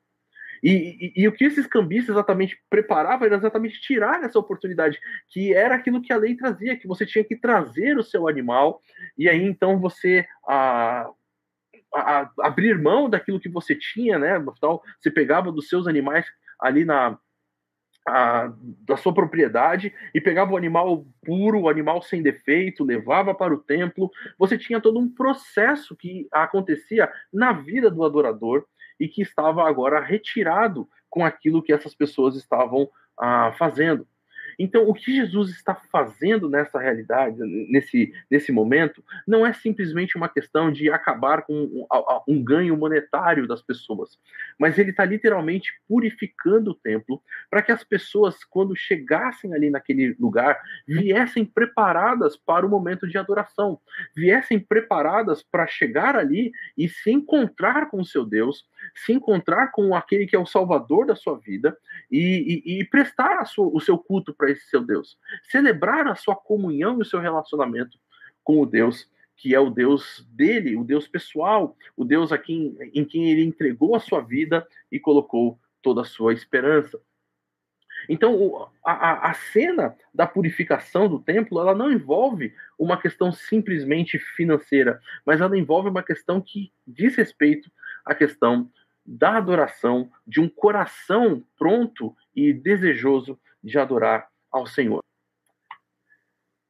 [0.65, 4.99] E, e, e, o que esses cambistas exatamente preparavam era exatamente tirar essa oportunidade,
[5.29, 8.81] que era aquilo que a lei trazia, que você tinha que trazer o seu animal,
[9.15, 11.07] e aí então você a,
[11.93, 14.43] a, abrir mão daquilo que você tinha, né?
[14.59, 16.25] Tal, você pegava dos seus animais
[16.59, 17.15] ali na,
[18.07, 18.51] a,
[18.87, 23.59] da sua propriedade e pegava o animal puro, o animal sem defeito, levava para o
[23.59, 24.09] templo.
[24.39, 28.65] Você tinha todo um processo que acontecia na vida do adorador
[28.99, 34.07] e que estava agora retirado com aquilo que essas pessoas estavam ah, fazendo.
[34.57, 37.37] Então, o que Jesus está fazendo nessa realidade,
[37.69, 41.85] nesse, nesse momento, não é simplesmente uma questão de acabar com um,
[42.27, 44.17] um ganho monetário das pessoas,
[44.57, 50.15] mas ele está literalmente purificando o templo para que as pessoas, quando chegassem ali naquele
[50.19, 53.79] lugar, viessem preparadas para o momento de adoração,
[54.15, 59.95] viessem preparadas para chegar ali e se encontrar com o seu Deus, se encontrar com
[59.95, 61.77] aquele que é o Salvador da sua vida
[62.11, 65.17] e, e, e prestar sua, o seu culto para esse seu Deus.
[65.43, 67.97] Celebrar a sua comunhão e o seu relacionamento
[68.43, 72.75] com o Deus que é o Deus dele, o Deus pessoal, o Deus a quem,
[72.93, 76.99] em quem ele entregou a sua vida e colocou toda a sua esperança.
[78.07, 85.01] Então, a, a, cena da purificação do templo, ela não envolve uma questão simplesmente financeira,
[85.25, 87.71] mas ela envolve uma questão que diz respeito
[88.05, 88.69] à questão
[89.05, 95.03] da adoração, de um coração pronto e desejoso de adorar ao Senhor.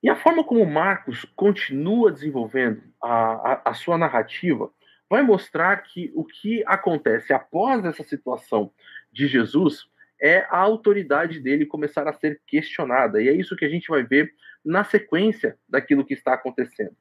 [0.03, 4.69] E a forma como Marcos continua desenvolvendo a, a, a, sua narrativa
[5.09, 8.71] vai mostrar que o que acontece após essa situação
[9.11, 9.87] de Jesus
[10.21, 13.21] é a autoridade dele começar a ser questionada.
[13.21, 14.31] E é isso que a gente vai ver
[14.63, 16.95] na sequência daquilo que está acontecendo.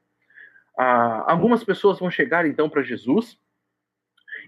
[0.78, 3.38] Ah, algumas pessoas vão chegar então para Jesus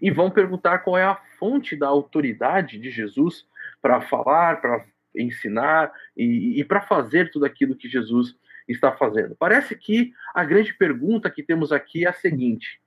[0.01, 3.47] e vão perguntar qual é a fonte da autoridade de Jesus
[3.81, 8.37] para falar, para ensinar e, e para fazer tudo aquilo que Jesus
[8.69, 9.37] está fazendo.
[9.37, 12.81] Parece que a grande pergunta que temos aqui é a seguinte: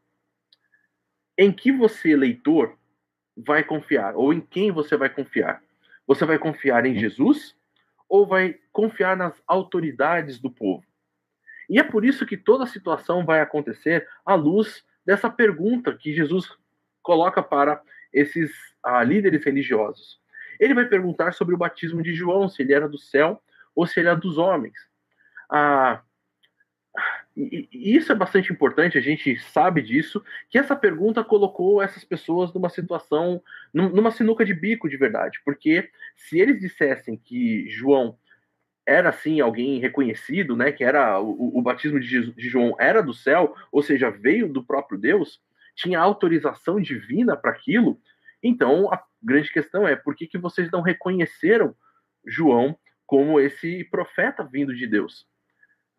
[1.37, 2.77] em que você, leitor,
[3.35, 4.15] vai confiar?
[4.15, 5.61] Ou em quem você vai confiar?
[6.05, 7.55] Você vai confiar em Jesus
[8.07, 10.83] ou vai confiar nas autoridades do povo?
[11.69, 16.13] E é por isso que toda a situação vai acontecer à luz dessa pergunta que
[16.13, 16.49] Jesus
[17.01, 17.81] coloca para
[18.13, 18.51] esses
[18.83, 20.19] ah, líderes religiosos.
[20.59, 23.41] Ele vai perguntar sobre o batismo de João, se ele era do céu
[23.75, 24.75] ou se ele era dos homens.
[25.49, 26.01] Ah,
[27.35, 32.03] e, e isso é bastante importante, a gente sabe disso, que essa pergunta colocou essas
[32.03, 33.41] pessoas numa situação,
[33.73, 38.17] numa sinuca de bico de verdade, porque se eles dissessem que João
[38.85, 43.13] era assim alguém reconhecido, né, que era o, o batismo de, de João era do
[43.13, 45.39] céu, ou seja, veio do próprio Deus,
[45.79, 47.99] tinha autorização divina para aquilo.
[48.43, 51.75] Então a grande questão é por que, que vocês não reconheceram
[52.25, 55.25] João como esse profeta vindo de Deus?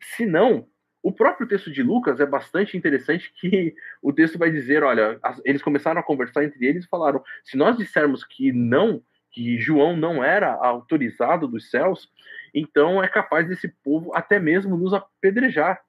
[0.03, 0.69] Se não,
[1.03, 5.63] o próprio texto de Lucas é bastante interessante que o texto vai dizer, olha, eles
[5.63, 10.23] começaram a conversar entre eles e falaram, se nós dissermos que não, que João não
[10.23, 12.11] era autorizado dos céus,
[12.55, 15.81] então é capaz desse povo até mesmo nos apedrejar.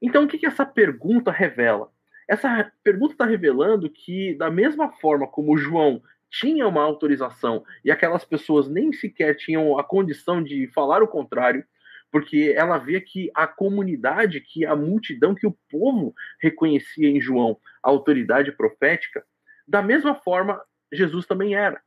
[0.00, 1.91] Então, o que, que essa pergunta revela?
[2.28, 8.24] Essa pergunta está revelando que, da mesma forma como João tinha uma autorização e aquelas
[8.24, 11.64] pessoas nem sequer tinham a condição de falar o contrário,
[12.10, 17.58] porque ela via que a comunidade, que a multidão, que o povo reconhecia em João
[17.82, 19.24] a autoridade profética,
[19.66, 20.60] da mesma forma
[20.92, 21.80] Jesus também era.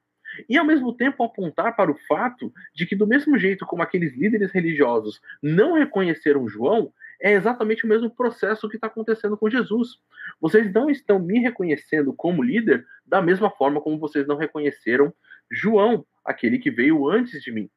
[0.49, 4.15] E ao mesmo tempo apontar para o fato de que, do mesmo jeito como aqueles
[4.15, 6.91] líderes religiosos não reconheceram João,
[7.25, 9.99] é exatamente o mesmo processo que está acontecendo com Jesus.
[10.39, 15.11] Vocês não estão me reconhecendo como líder da mesma forma como vocês não reconheceram
[15.51, 17.67] João, aquele que veio antes de mim.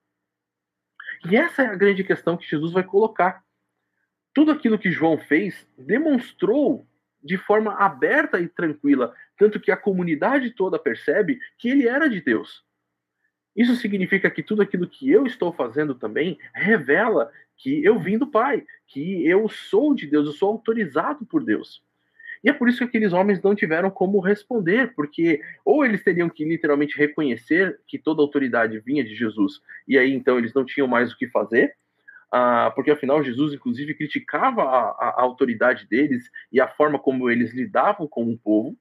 [1.30, 3.42] E essa é a grande questão que Jesus vai colocar.
[4.34, 6.86] Tudo aquilo que João fez demonstrou
[7.24, 12.20] de forma aberta e tranquila, tanto que a comunidade toda percebe que ele era de
[12.20, 12.67] Deus.
[13.58, 18.28] Isso significa que tudo aquilo que eu estou fazendo também revela que eu vim do
[18.28, 21.82] Pai, que eu sou de Deus, eu sou autorizado por Deus.
[22.44, 26.28] E é por isso que aqueles homens não tiveram como responder, porque ou eles teriam
[26.28, 30.86] que literalmente reconhecer que toda autoridade vinha de Jesus, e aí então eles não tinham
[30.86, 31.74] mais o que fazer,
[32.30, 37.52] ah, porque afinal Jesus, inclusive, criticava a, a, autoridade deles e a forma como eles
[37.52, 38.76] lidavam com o povo,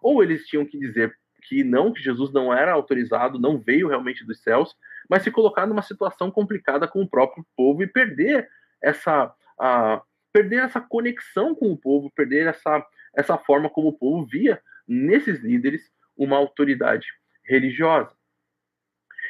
[0.00, 4.24] ou eles tinham que dizer que não, que Jesus não era autorizado, não veio realmente
[4.24, 4.76] dos céus,
[5.08, 8.48] mas se colocar numa situação complicada com o próprio povo e perder
[8.80, 9.34] essa,
[10.32, 15.40] perder essa conexão com o povo, perder essa, essa forma como o povo via nesses
[15.40, 17.06] líderes uma autoridade
[17.44, 18.14] religiosa.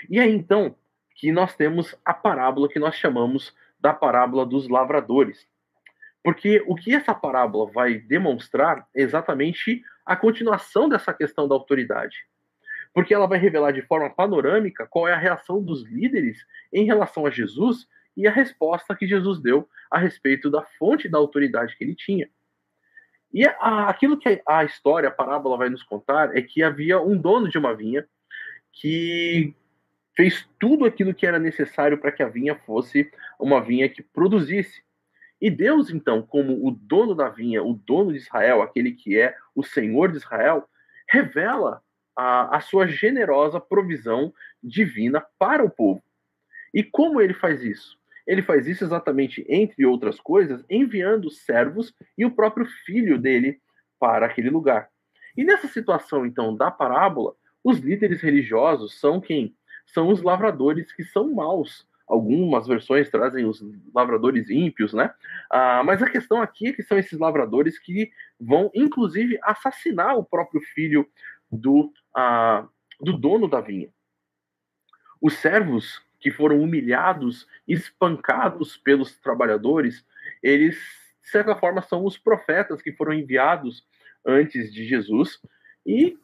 [0.08, 0.76] E aí então
[1.14, 5.46] que nós temos a parábola que nós chamamos da parábola dos lavradores.
[6.22, 12.16] Porque o que essa parábola vai demonstrar é exatamente a continuação dessa questão da autoridade.
[12.92, 16.38] Porque ela vai revelar de forma panorâmica qual é a reação dos líderes
[16.72, 17.86] em relação a Jesus
[18.16, 22.28] e a resposta que Jesus deu a respeito da fonte da autoridade que ele tinha.
[23.32, 27.48] E aquilo que a história, a parábola vai nos contar é que havia um dono
[27.48, 28.06] de uma vinha
[28.70, 29.54] que
[30.14, 33.10] fez tudo aquilo que era necessário para que a vinha fosse
[33.40, 34.82] uma vinha que produzisse.
[35.42, 39.36] E Deus, então, como o dono da vinha, o dono de Israel, aquele que é
[39.56, 40.68] o Senhor de Israel,
[41.10, 41.82] revela
[42.16, 46.00] a, a sua generosa provisão divina para o povo.
[46.72, 47.98] E como ele faz isso?
[48.24, 53.60] Ele faz isso exatamente, entre outras coisas, enviando servos e o próprio filho dele
[53.98, 54.88] para aquele lugar.
[55.36, 59.56] E nessa situação, então, da parábola, os líderes religiosos são quem?
[59.86, 61.86] são os lavradores que são maus.
[62.06, 63.62] Algumas versões trazem os
[63.94, 65.12] lavradores ímpios, né?
[65.50, 68.10] Ah, mas a questão aqui é que são esses lavradores que
[68.40, 71.08] vão, inclusive, assassinar o próprio filho
[71.50, 72.66] do, ah,
[73.00, 73.88] do dono da vinha.
[75.20, 80.04] Os servos que foram humilhados, espancados pelos trabalhadores,
[80.42, 80.76] eles,
[81.22, 83.84] de certa forma, são os profetas que foram enviados
[84.24, 85.40] antes de Jesus
[85.84, 86.16] e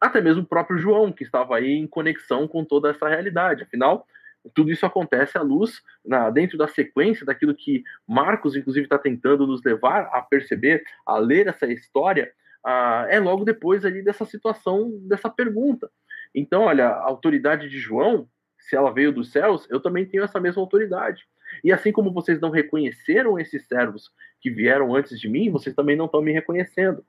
[0.00, 3.62] até mesmo o próprio João, que estava aí em conexão com toda essa realidade.
[3.62, 4.06] Afinal,
[4.52, 9.46] tudo isso acontece à luz, na, dentro da sequência daquilo que Marcos, inclusive, está tentando
[9.46, 12.32] nos levar a perceber, a ler essa história,
[12.64, 15.90] ah, é logo depois ali dessa situação, dessa pergunta.
[16.34, 18.28] Então, olha, a autoridade de João,
[18.58, 21.26] se ela veio dos céus, eu também tenho essa mesma autoridade.
[21.62, 25.96] E assim como vocês não reconheceram esses servos que vieram antes de mim, vocês também
[25.96, 27.04] não estão me reconhecendo.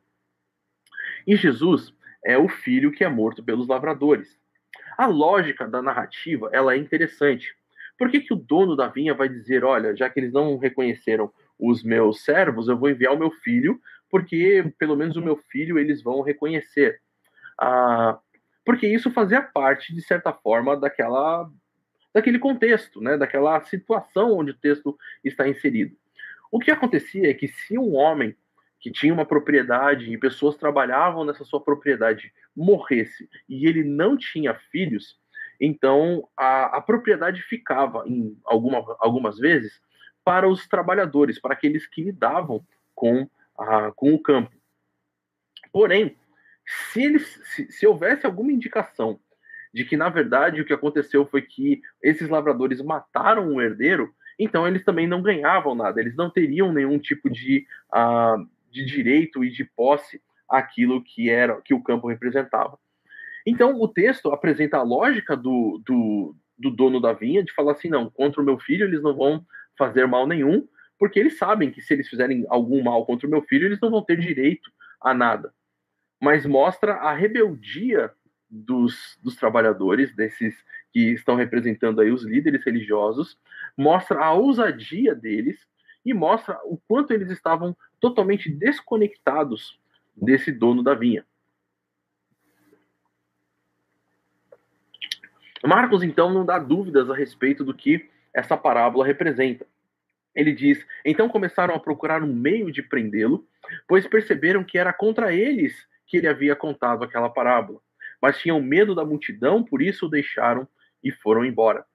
[1.25, 4.37] E Jesus, é o filho que é morto pelos lavradores.
[4.97, 7.55] A lógica da narrativa ela é interessante.
[7.97, 11.31] Por que, que o dono da vinha vai dizer, olha, já que eles não reconheceram
[11.57, 13.79] os meus servos, eu vou enviar o meu filho,
[14.09, 16.99] porque pelo menos o meu filho eles vão reconhecer.
[17.59, 18.19] Ah,
[18.65, 21.49] porque isso fazia parte, de certa forma, daquela,
[22.13, 25.95] daquele contexto, né, daquela situação onde o texto está inserido.
[26.51, 28.35] O que acontecia é que se um homem
[28.85, 34.53] que tinha uma propriedade e pessoas trabalhavam nessa sua propriedade morresse e ele não tinha
[34.53, 35.19] filhos,
[35.59, 39.81] então a, a propriedade ficava, em alguma, algumas vezes,
[40.23, 42.63] para os trabalhadores, para aqueles que lidavam
[42.93, 43.27] com,
[43.57, 44.55] a, com o campo.
[45.71, 46.15] Porém,
[46.63, 49.19] se, eles, se, se houvesse alguma indicação
[49.73, 54.67] de que, na verdade, o que aconteceu foi que esses lavradores mataram o herdeiro, então
[54.67, 59.49] eles também não ganhavam nada, eles não teriam nenhum tipo de, uh, de direito e
[59.49, 62.77] de posse aquilo que era que o campo representava.
[63.47, 67.87] Então o texto apresenta a lógica do, do, do dono da vinha de falar assim,
[67.87, 69.45] não, contra o meu filho eles não vão
[69.77, 70.67] fazer mal nenhum,
[70.99, 73.89] porque eles sabem que se eles fizerem algum mal contra o meu filho, eles não
[73.89, 74.69] vão ter direito
[75.01, 75.53] a nada.
[76.21, 78.11] Mas mostra a rebeldia
[78.49, 80.55] dos, dos trabalhadores, desses
[80.93, 83.37] que estão representando aí os líderes religiosos,
[83.77, 85.67] mostra a ousadia deles
[86.05, 89.79] e mostra o quanto eles estavam totalmente desconectados
[90.15, 91.25] desse dono da vinha.
[95.63, 99.65] Marcos, então, não dá dúvidas a respeito do que essa parábola representa.
[100.35, 103.47] Ele diz: Então começaram a procurar um meio de prendê-lo,
[103.87, 105.73] pois perceberam que era contra eles
[106.05, 107.81] que ele havia contado aquela parábola
[108.25, 110.67] mas tinham medo da multidão, por isso o deixaram
[111.03, 111.85] e foram embora.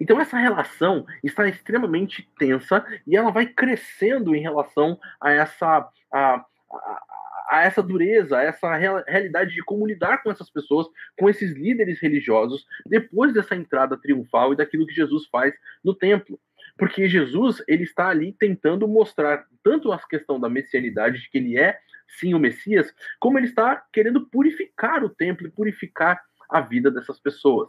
[0.00, 6.44] Então essa relação está extremamente tensa e ela vai crescendo em relação a essa a,
[6.72, 7.02] a,
[7.48, 10.86] a essa dureza, a essa real, realidade de como lidar com essas pessoas,
[11.18, 16.38] com esses líderes religiosos, depois dessa entrada triunfal e daquilo que Jesus faz no templo.
[16.76, 21.58] Porque Jesus ele está ali tentando mostrar tanto a questão da messianidade, de que ele
[21.58, 21.78] é
[22.08, 27.18] sim o Messias, como ele está querendo purificar o templo e purificar a vida dessas
[27.18, 27.68] pessoas.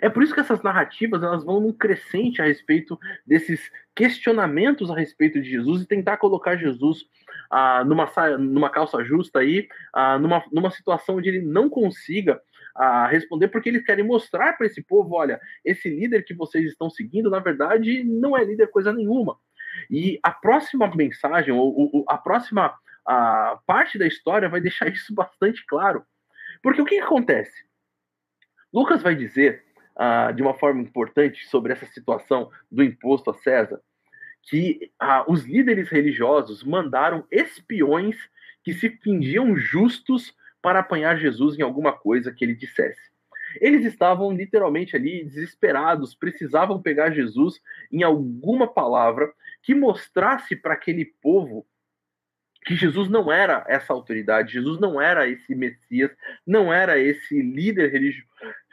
[0.00, 4.96] É por isso que essas narrativas elas vão num crescente a respeito desses questionamentos a
[4.96, 7.04] respeito de Jesus e tentar colocar Jesus
[7.50, 8.08] ah, numa,
[8.38, 12.40] numa calça justa aí, ah, numa, numa situação onde ele não consiga
[12.76, 16.88] ah, responder, porque eles querem mostrar para esse povo: olha, esse líder que vocês estão
[16.88, 19.36] seguindo, na verdade, não é líder coisa nenhuma.
[19.90, 22.74] E a próxima mensagem, ou, ou a próxima
[23.04, 26.04] a parte da história vai deixar isso bastante claro.
[26.62, 27.64] Porque o que, que acontece?
[28.72, 29.64] Lucas vai dizer,
[29.96, 33.80] uh, de uma forma importante, sobre essa situação do imposto a César,
[34.42, 38.16] que uh, os líderes religiosos mandaram espiões
[38.64, 43.12] que se fingiam justos para apanhar Jesus em alguma coisa que ele dissesse.
[43.60, 49.30] Eles estavam literalmente ali desesperados, precisavam pegar Jesus em alguma palavra
[49.62, 51.66] que mostrasse para aquele povo
[52.64, 56.10] que Jesus não era essa autoridade, Jesus não era esse Messias,
[56.46, 58.24] não era esse líder religio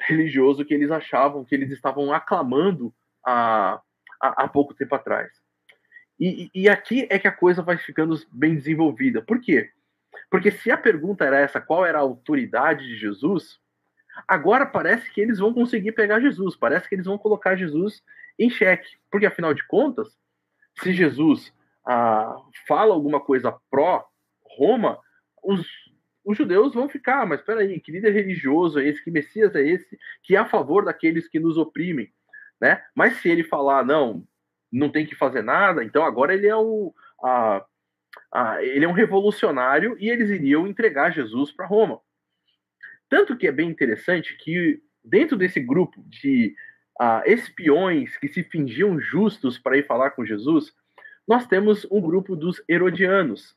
[0.08, 2.94] religioso que eles achavam, que eles estavam aclamando
[3.26, 3.82] há,
[4.22, 5.32] há, há pouco tempo atrás.
[6.20, 9.22] E, e, aqui é que a coisa vai ficando bem desenvolvida.
[9.22, 9.70] Por quê?
[10.30, 13.60] Porque se a pergunta era essa, qual era a autoridade de Jesus,
[14.28, 18.04] agora parece que eles vão conseguir pegar Jesus, parece que eles vão colocar Jesus
[18.38, 18.98] em xeque.
[19.10, 20.18] Porque afinal de contas,
[20.82, 21.54] se Jesus
[21.92, 22.36] ah,
[22.68, 25.00] fala alguma coisa pró-Roma,
[25.44, 25.68] os,
[26.24, 29.68] os judeus vão ficar, mas espera aí, que líder religioso é esse, que Messias é
[29.68, 32.14] esse, que é a favor daqueles que nos oprimem,
[32.62, 32.80] né?
[32.94, 34.24] Mas se ele falar, não,
[34.72, 36.94] não tem que fazer nada, então agora ele é o...
[37.24, 37.66] A,
[38.32, 42.00] a, ele é um revolucionário e eles iriam entregar Jesus para Roma.
[43.10, 46.54] Tanto que é bem interessante que dentro desse grupo de
[47.02, 50.72] uh, espiões que se fingiam justos para ir falar com Jesus,
[51.30, 53.56] nós temos um grupo dos herodianos.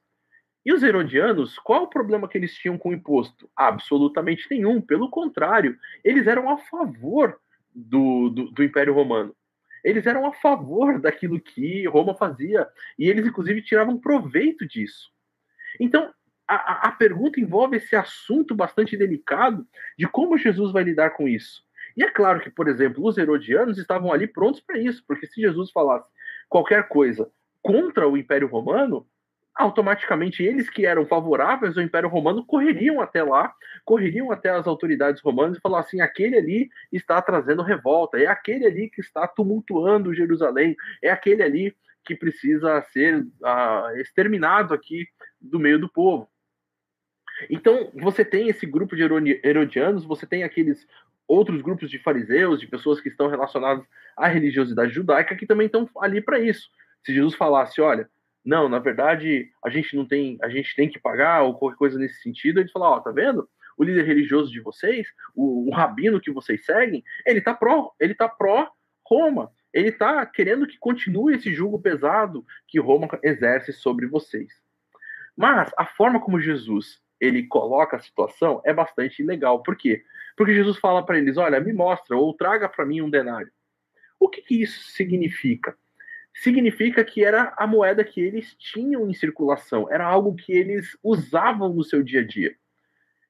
[0.62, 3.50] E os herodianos, qual o problema que eles tinham com o imposto?
[3.56, 4.78] Absolutamente nenhum.
[4.78, 7.40] Pelo contrário, eles eram a favor
[7.74, 9.34] do, do, do Império Romano.
[9.82, 12.68] Eles eram a favor daquilo que Roma fazia.
[12.98, 15.10] E eles, inclusive, tiravam proveito disso.
[15.80, 16.12] Então,
[16.46, 19.66] a, a, pergunta envolve esse assunto bastante delicado
[19.98, 21.64] de como Jesus vai lidar com isso.
[21.96, 25.40] E é claro que, por exemplo, os herodianos estavam ali prontos para isso, porque se
[25.40, 26.06] Jesus falasse
[26.50, 29.06] qualquer coisa contra o Império Romano,
[29.54, 33.52] automaticamente eles que eram favoráveis ao Império Romano correriam até lá,
[33.84, 38.66] correriam até as autoridades romanas e falavam assim: aquele ali está trazendo revolta, é aquele
[38.66, 45.06] ali que está tumultuando Jerusalém, é aquele ali que precisa ser uh, exterminado aqui
[45.40, 46.28] do meio do povo.
[47.48, 49.02] Então, você tem esse grupo de
[49.44, 50.86] herodianos, você tem aqueles
[51.26, 53.84] outros grupos de fariseus, de pessoas que estão relacionadas
[54.16, 56.68] à religiosidade judaica, que também estão ali para isso.
[57.04, 58.08] Se Jesus falasse, olha,
[58.44, 61.98] não, na verdade, a gente não tem, a gente tem que pagar ou qualquer coisa
[61.98, 63.48] nesse sentido, ele fala, ó, tá vendo?
[63.76, 68.14] O líder religioso de vocês, o, o rabino que vocês seguem, ele tá pró, ele
[68.14, 68.70] tá pró
[69.06, 69.52] Roma.
[69.72, 74.52] Ele tá querendo que continue esse jugo pesado que Roma exerce sobre vocês.
[75.36, 79.62] Mas a forma como Jesus ele coloca a situação é bastante legal.
[79.62, 80.04] Por quê?
[80.36, 83.50] Porque Jesus fala para eles: olha, me mostra ou traga para mim um denário.
[84.18, 85.76] O que, que isso significa?
[86.34, 91.72] Significa que era a moeda que eles tinham em circulação, era algo que eles usavam
[91.72, 92.54] no seu dia a dia.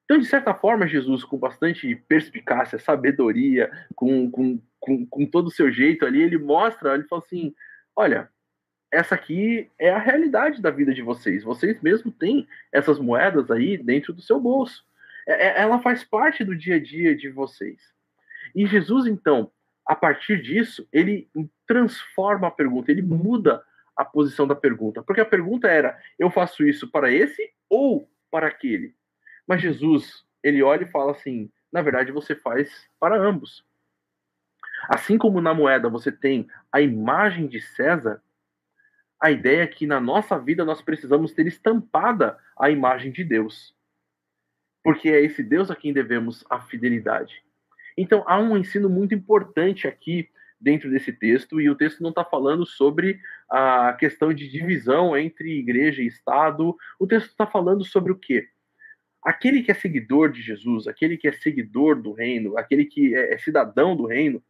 [0.05, 5.51] Então, de certa forma, Jesus, com bastante perspicácia, sabedoria, com, com, com, com todo o
[5.51, 7.53] seu jeito ali, ele mostra, ele fala assim:
[7.95, 8.29] olha,
[8.91, 11.43] essa aqui é a realidade da vida de vocês.
[11.43, 14.85] Vocês mesmo têm essas moedas aí dentro do seu bolso.
[15.27, 17.81] É, é, ela faz parte do dia a dia de vocês.
[18.53, 19.51] E Jesus, então,
[19.85, 21.27] a partir disso, ele
[21.73, 23.63] transforma a pergunta, ele muda
[23.97, 25.01] a posição da pergunta.
[25.01, 28.95] Porque a pergunta era: eu faço isso para esse ou para aquele?
[29.47, 33.65] Mas Jesus, ele olha e fala assim: na verdade, você faz para ambos.
[34.87, 38.21] Assim como na moeda você tem a imagem de César,
[39.19, 43.75] a ideia é que na nossa vida nós precisamos ter estampada a imagem de Deus.
[44.83, 47.43] Porque é esse Deus a quem devemos a fidelidade.
[47.97, 50.29] Então há um ensino muito importante aqui
[50.63, 55.59] dentro desse texto, e o texto não está falando sobre a questão de divisão entre
[55.59, 56.75] igreja e Estado.
[56.97, 58.47] O texto está falando sobre o quê?
[59.21, 63.33] Aquele que é seguidor de Jesus, aquele que é seguidor do reino, aquele que é,
[63.33, 64.41] é cidadão do reino,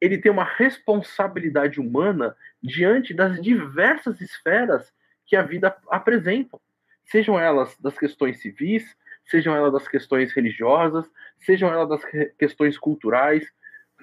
[0.00, 4.92] ele tem uma responsabilidade humana diante das diversas esferas
[5.26, 6.58] que a vida apresenta,
[7.04, 8.84] sejam elas das questões civis,
[9.24, 12.04] sejam elas das questões religiosas, sejam elas das
[12.38, 13.46] questões culturais.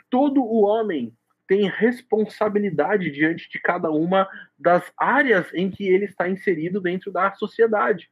[0.09, 1.15] Todo o homem
[1.51, 4.25] tem responsabilidade diante de cada uma
[4.57, 8.09] das áreas em que ele está inserido dentro da sociedade.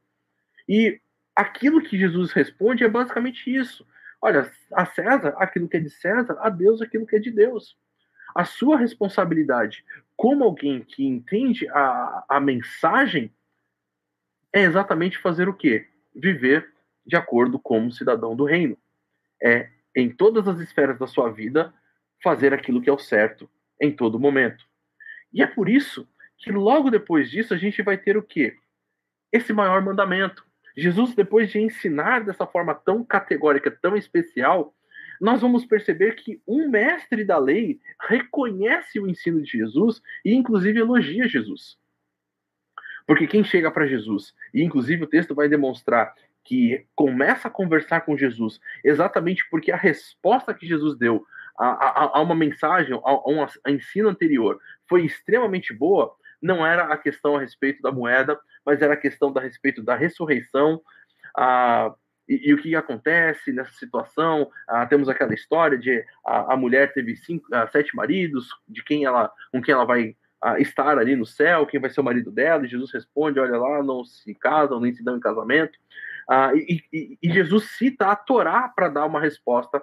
[0.68, 1.00] E
[1.34, 3.86] aquilo que Jesus responde é basicamente isso.
[4.20, 7.78] Olha, a César aquilo que é de César, a Deus aquilo que é de Deus.
[8.34, 13.32] A sua responsabilidade como alguém que entende a, a mensagem
[14.52, 15.88] é exatamente fazer o quê?
[16.14, 16.70] Viver
[17.06, 18.76] de acordo como cidadão do reino.
[19.42, 21.72] É, em todas as esferas da sua vida,
[22.22, 23.48] fazer aquilo que é o certo
[23.80, 24.64] em todo momento.
[25.32, 26.08] E é por isso
[26.38, 28.56] que logo depois disso a gente vai ter o quê?
[29.32, 30.44] Esse maior mandamento,
[30.76, 34.74] Jesus, depois de ensinar dessa forma tão categórica, tão especial,
[35.20, 40.80] nós vamos perceber que um mestre da lei reconhece o ensino de Jesus e, inclusive,
[40.80, 41.78] elogia Jesus.
[43.06, 48.00] Porque quem chega para Jesus, e inclusive o texto vai demonstrar que começa a conversar
[48.02, 51.26] com Jesus, exatamente porque a resposta que Jesus deu
[51.60, 54.58] a, a, a uma mensagem, a, a um ensino anterior,
[54.88, 59.32] foi extremamente boa, não era a questão a respeito da moeda, mas era a questão
[59.36, 60.80] a respeito da ressurreição.
[61.36, 61.94] Ah,
[62.26, 64.50] e, e, o que acontece nessa situação?
[64.88, 69.60] Temos aquela história de a, a mulher teve cinco, sete maridos, de quem ela, com
[69.60, 70.16] quem ela vai
[70.58, 72.64] estar ali no céu, quem vai ser o marido dela.
[72.64, 75.76] E Jesus responde: olha lá, não se casam nem se dão em casamento.
[76.54, 79.82] E, e, e, Jesus cita a Torá para dar uma resposta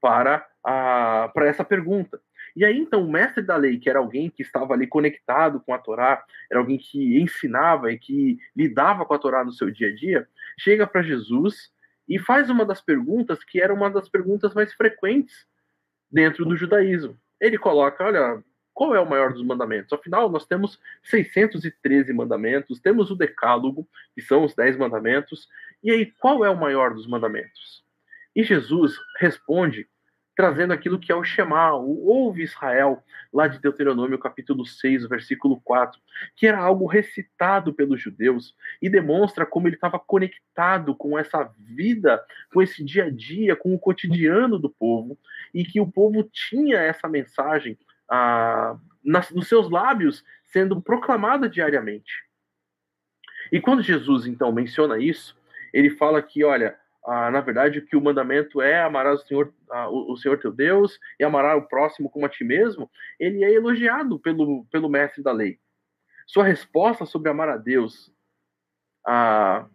[0.00, 2.20] para, a, para essa pergunta.
[2.56, 5.72] E aí, então, o mestre da lei, que era alguém que estava ali conectado com
[5.72, 9.88] a Torá, era alguém que ensinava e que lidava com a Torá no seu dia
[9.88, 10.28] a dia,
[10.58, 11.70] chega para Jesus
[12.08, 15.46] e faz uma das perguntas que era uma das perguntas mais frequentes
[16.10, 17.16] dentro do judaísmo.
[17.40, 18.42] Ele coloca: olha,
[18.72, 19.92] qual é o maior dos mandamentos?
[19.92, 25.48] Afinal, nós temos 613 mandamentos, temos o Decálogo, que são os 10 mandamentos,
[25.82, 27.84] e aí qual é o maior dos mandamentos?
[28.38, 29.88] E Jesus responde
[30.36, 35.60] trazendo aquilo que é o Shema, o Ouve Israel, lá de Deuteronômio capítulo 6, versículo
[35.62, 36.00] 4,
[36.36, 42.24] que era algo recitado pelos judeus e demonstra como ele estava conectado com essa vida,
[42.54, 45.18] com esse dia a dia, com o cotidiano do povo,
[45.52, 47.76] e que o povo tinha essa mensagem
[48.08, 52.24] ah, nas, nos seus lábios sendo proclamada diariamente.
[53.50, 55.36] E quando Jesus então menciona isso,
[55.72, 56.78] ele fala que, olha,
[57.10, 60.52] ah, na verdade, que o mandamento é amar o Senhor, ah, o, o, Senhor teu
[60.52, 65.22] Deus e amar o próximo como a ti mesmo, ele é elogiado pelo, pelo mestre
[65.22, 65.58] da lei.
[66.26, 68.12] Sua resposta sobre amar a Deus
[69.06, 69.66] ah,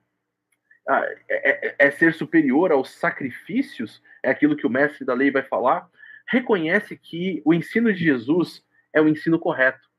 [1.28, 5.42] é, é, é ser superior aos sacrifícios, é aquilo que o mestre da lei vai
[5.42, 5.90] falar,
[6.28, 8.64] reconhece que o ensino de Jesus
[8.94, 9.90] é o ensino correto.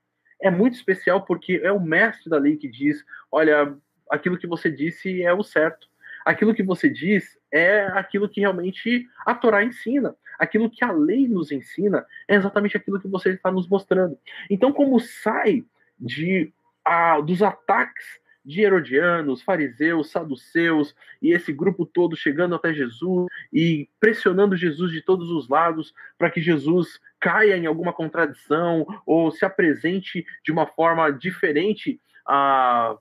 [0.41, 3.77] É muito especial porque é o mestre da lei que diz: olha,
[4.09, 5.93] aquilo que você disse é o certo
[6.25, 10.15] aquilo que você diz é aquilo que realmente a Torá ensina.
[10.39, 14.19] Aquilo que a lei nos ensina é exatamente aquilo que você está nos mostrando.
[14.51, 15.65] Então, como sai
[15.99, 16.53] de
[16.85, 23.89] a, dos ataques de herodianos, fariseus, saduceus e esse grupo todo chegando até Jesus e
[23.99, 29.47] pressionando Jesus de todos os lados para que Jesus caia em alguma contradição ou se
[29.47, 32.99] apresente de uma forma diferente a,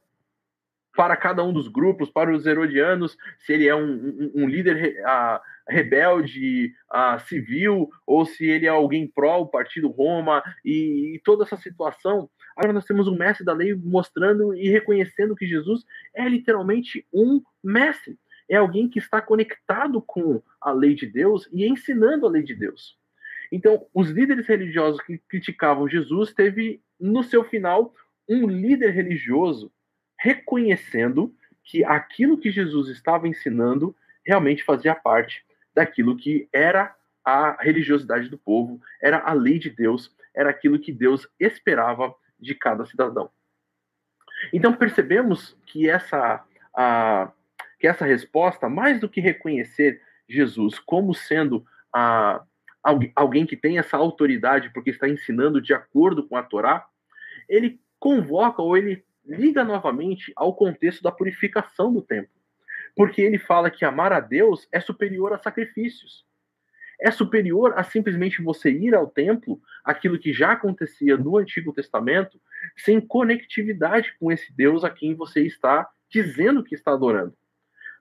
[0.95, 5.01] para cada um dos grupos, para os herodianos, se ele é um, um, um líder
[5.67, 6.73] rebelde,
[7.27, 12.29] civil, ou se ele é alguém pró o partido Roma, e, e, toda essa situação.
[12.55, 15.83] Agora nós temos um mestre da lei mostrando e reconhecendo que Jesus
[16.13, 18.17] é literalmente um mestre.
[18.47, 22.53] É alguém que está conectado com a lei de Deus e ensinando a lei de
[22.53, 22.97] Deus.
[23.51, 27.93] Então, os líderes religiosos que criticavam Jesus teve no seu final
[28.27, 29.71] um líder religioso
[30.23, 33.93] reconhecendo que aquilo que Jesus estava ensinando
[34.25, 35.45] realmente fazia parte
[35.75, 36.95] daquilo que era
[37.25, 42.55] a religiosidade do povo, era a lei de Deus, era aquilo que Deus esperava de
[42.55, 43.29] cada cidadão.
[44.53, 46.41] Então percebemos que essa,
[46.73, 47.29] a,
[47.77, 52.41] que essa resposta, mais do que reconhecer Jesus como sendo a,
[53.13, 56.87] alguém que tem essa autoridade porque está ensinando de acordo com a Torá,
[57.49, 62.33] ele convoca ou ele liga novamente ao contexto da purificação do templo.
[62.95, 66.25] Porque ele fala que amar a Deus é superior a sacrifícios.
[67.01, 72.39] É superior a simplesmente você ir ao templo, aquilo que já acontecia no Antigo Testamento,
[72.77, 77.35] sem conectividade com esse Deus a quem você está dizendo que está adorando.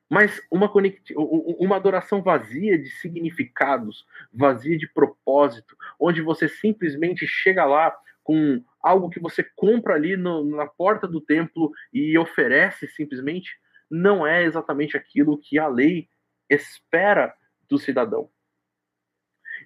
[0.09, 0.71] Mas uma,
[1.17, 9.11] uma adoração vazia de significados, vazia de propósito, onde você simplesmente chega lá com algo
[9.11, 13.51] que você compra ali no, na porta do templo e oferece simplesmente,
[13.91, 16.09] não é exatamente aquilo que a lei
[16.49, 17.35] espera
[17.69, 18.29] do cidadão.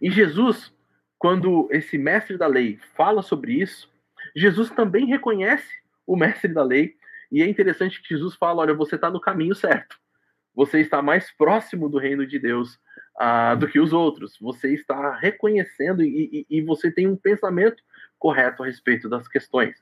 [0.00, 0.72] E Jesus,
[1.18, 3.90] quando esse mestre da lei fala sobre isso,
[4.34, 5.72] Jesus também reconhece
[6.06, 6.94] o mestre da lei,
[7.30, 9.96] e é interessante que Jesus fala: olha, você está no caminho certo,
[10.54, 12.78] você está mais próximo do reino de Deus
[13.20, 17.82] uh, do que os outros, você está reconhecendo e, e, e você tem um pensamento
[18.18, 19.76] correto a respeito das questões.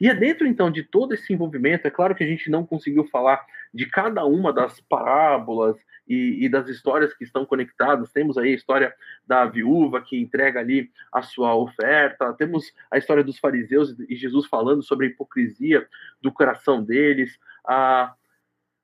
[0.00, 3.04] E é dentro, então, de todo esse envolvimento, é claro que a gente não conseguiu
[3.08, 3.44] falar
[3.74, 8.12] de cada uma das parábolas e, e, das histórias que estão conectadas.
[8.12, 8.94] Temos aí a história
[9.26, 14.46] da viúva que entrega ali a sua oferta, temos a história dos fariseus e Jesus
[14.46, 15.86] falando sobre a hipocrisia
[16.20, 18.14] do coração deles, a,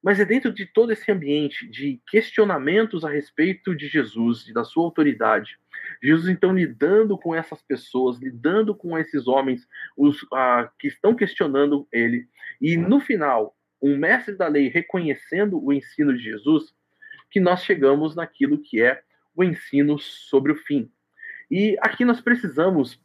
[0.03, 4.65] mas é dentro de todo esse ambiente de questionamentos a respeito de Jesus e da
[4.65, 5.59] sua autoridade.
[6.03, 10.25] Jesus, então, lidando com essas pessoas, lidando com esses homens os,
[10.79, 12.29] que estão questionando ele,
[12.61, 16.73] e no final, um mestre da lei reconhecendo o ensino de Jesus,
[17.31, 19.03] que nós chegamos naquilo que é
[19.35, 20.91] o ensino sobre o fim.
[21.51, 23.01] E aqui nós precisamos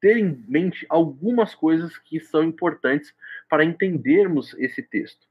[0.00, 3.14] ter em mente algumas coisas que são importantes
[3.48, 5.26] para entendermos esse texto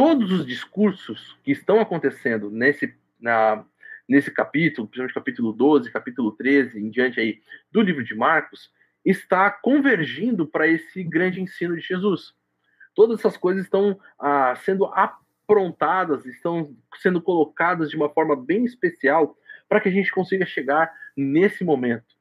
[0.00, 3.62] todos os discursos que estão acontecendo nesse, na,
[4.08, 8.72] nesse capítulo, principalmente capítulo 12, capítulo 13, em diante aí do livro de Marcos,
[9.04, 12.34] está convergindo para esse grande ensino de Jesus.
[12.94, 19.36] Todas essas coisas estão ah, sendo aprontadas, estão sendo colocadas de uma forma bem especial
[19.68, 22.16] para que a gente consiga chegar nesse momento.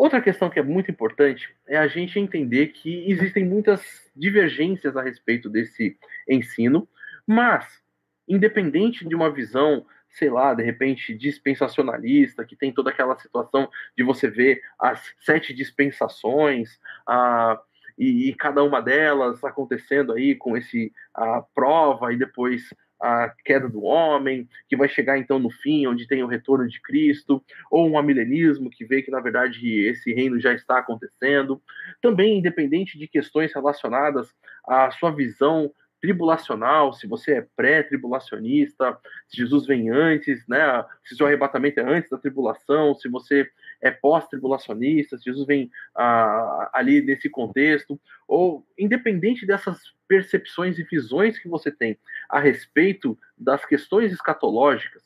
[0.00, 5.02] Outra questão que é muito importante é a gente entender que existem muitas divergências a
[5.02, 5.94] respeito desse
[6.26, 6.88] ensino,
[7.26, 7.82] mas,
[8.26, 14.02] independente de uma visão, sei lá, de repente dispensacionalista, que tem toda aquela situação de
[14.02, 17.60] você ver as sete dispensações, a,
[17.98, 23.82] e, cada uma delas acontecendo aí com esse a prova e depois a queda do
[23.82, 27.98] homem, que vai chegar então no fim, onde tem o retorno de Cristo, ou um
[27.98, 31.62] amilenismo que vê que na verdade esse reino já está acontecendo.
[32.02, 34.28] Também, independente de questões relacionadas
[34.66, 38.98] à sua visão tribulacional, se você é pré-tribulacionista,
[39.28, 40.84] se Jesus vem antes, né?
[41.04, 43.48] Se seu arrebatamento é antes da tribulação, se você
[43.80, 51.38] é pós-tribulacionista, se Jesus vem ah, ali nesse contexto, ou independente dessas percepções e visões
[51.38, 55.02] que você tem a respeito das questões escatológicas,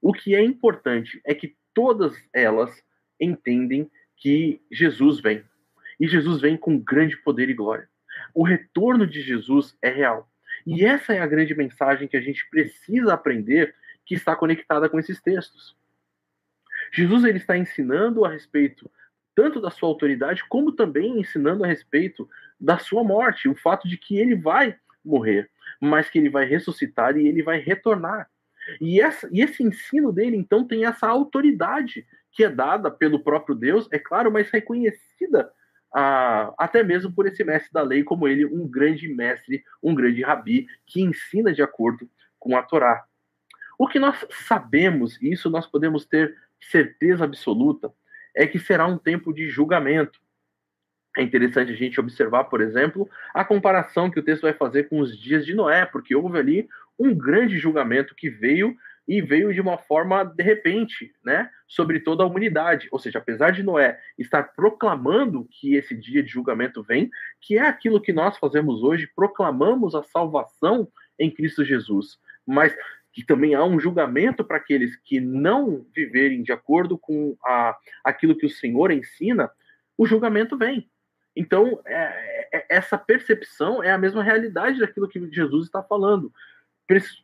[0.00, 2.82] o que é importante é que todas elas
[3.20, 5.44] entendem que Jesus vem.
[5.98, 7.88] E Jesus vem com grande poder e glória.
[8.34, 10.30] O retorno de Jesus é real.
[10.66, 14.98] E essa é a grande mensagem que a gente precisa aprender, que está conectada com
[14.98, 15.76] esses textos.
[16.92, 18.90] Jesus ele está ensinando a respeito
[19.34, 22.28] tanto da sua autoridade, como também ensinando a respeito
[22.58, 27.16] da sua morte, o fato de que ele vai morrer, mas que ele vai ressuscitar
[27.18, 28.30] e ele vai retornar.
[28.80, 33.54] E, essa, e esse ensino dele, então, tem essa autoridade que é dada pelo próprio
[33.54, 35.50] Deus, é claro, mas reconhecida
[35.94, 40.22] ah, até mesmo por esse mestre da lei, como ele, um grande mestre, um grande
[40.22, 42.08] rabi, que ensina de acordo
[42.38, 43.04] com a Torá.
[43.78, 46.36] O que nós sabemos, e isso nós podemos ter
[46.70, 47.92] certeza absoluta,
[48.34, 50.20] é que será um tempo de julgamento.
[51.16, 55.00] é interessante a gente observar, por exemplo, a comparação que o texto vai fazer com
[55.00, 58.76] os dias de Noé, porque houve ali um grande julgamento que veio
[59.08, 62.88] e veio de uma forma de repente, né, sobre toda a humanidade.
[62.90, 67.08] Ou seja, apesar de Noé estar proclamando que esse dia de julgamento vem,
[67.40, 70.88] que é aquilo que nós fazemos hoje, proclamamos a salvação
[71.18, 72.74] em Cristo Jesus, mas
[73.16, 78.36] que também há um julgamento para aqueles que não viverem de acordo com a, aquilo
[78.36, 79.50] que o Senhor ensina,
[79.96, 80.86] o julgamento vem.
[81.34, 86.30] Então, é, é, essa percepção é a mesma realidade daquilo que Jesus está falando.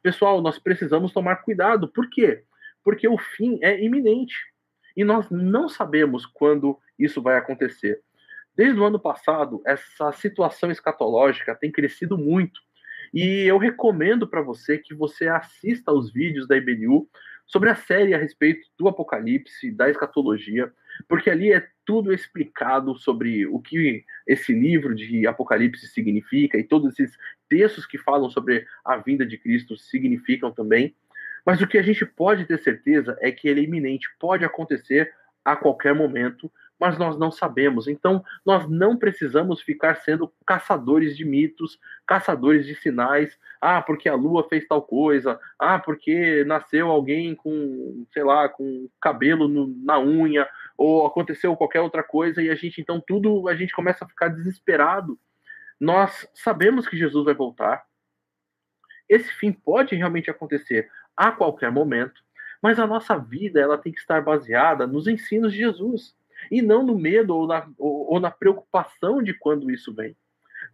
[0.03, 1.87] Pessoal, nós precisamos tomar cuidado.
[1.87, 2.43] Por quê?
[2.83, 4.35] Porque o fim é iminente.
[4.97, 8.01] E nós não sabemos quando isso vai acontecer.
[8.57, 12.63] Desde o ano passado, essa situação escatológica tem crescido muito.
[13.13, 17.09] E eu recomendo para você que você assista aos vídeos da IBNU
[17.47, 20.73] sobre a série a respeito do Apocalipse, da escatologia,
[21.09, 26.93] porque ali é tudo explicado sobre o que esse livro de Apocalipse significa e todos
[26.93, 27.17] esses
[27.49, 30.95] textos que falam sobre a vinda de Cristo significam também.
[31.45, 35.13] Mas o que a gente pode ter certeza é que ele é iminente, pode acontecer
[35.45, 36.51] a qualquer momento,
[36.83, 37.87] mas nós não sabemos.
[37.87, 43.39] Então, nós não precisamos ficar sendo caçadores de mitos, caçadores de sinais.
[43.61, 45.39] Ah, porque a lua fez tal coisa.
[45.57, 51.81] Ah, porque nasceu alguém com, sei lá, com cabelo no, na unha, ou aconteceu qualquer
[51.81, 55.17] outra coisa e a gente então tudo a gente começa a ficar desesperado.
[55.79, 57.85] Nós sabemos que Jesus vai voltar.
[59.09, 62.21] Esse fim pode realmente acontecer a qualquer momento,
[62.61, 66.21] mas a nossa vida ela tem que estar baseada nos ensinos de Jesus
[66.51, 70.17] e não no medo ou na, ou, ou na preocupação de quando isso vem.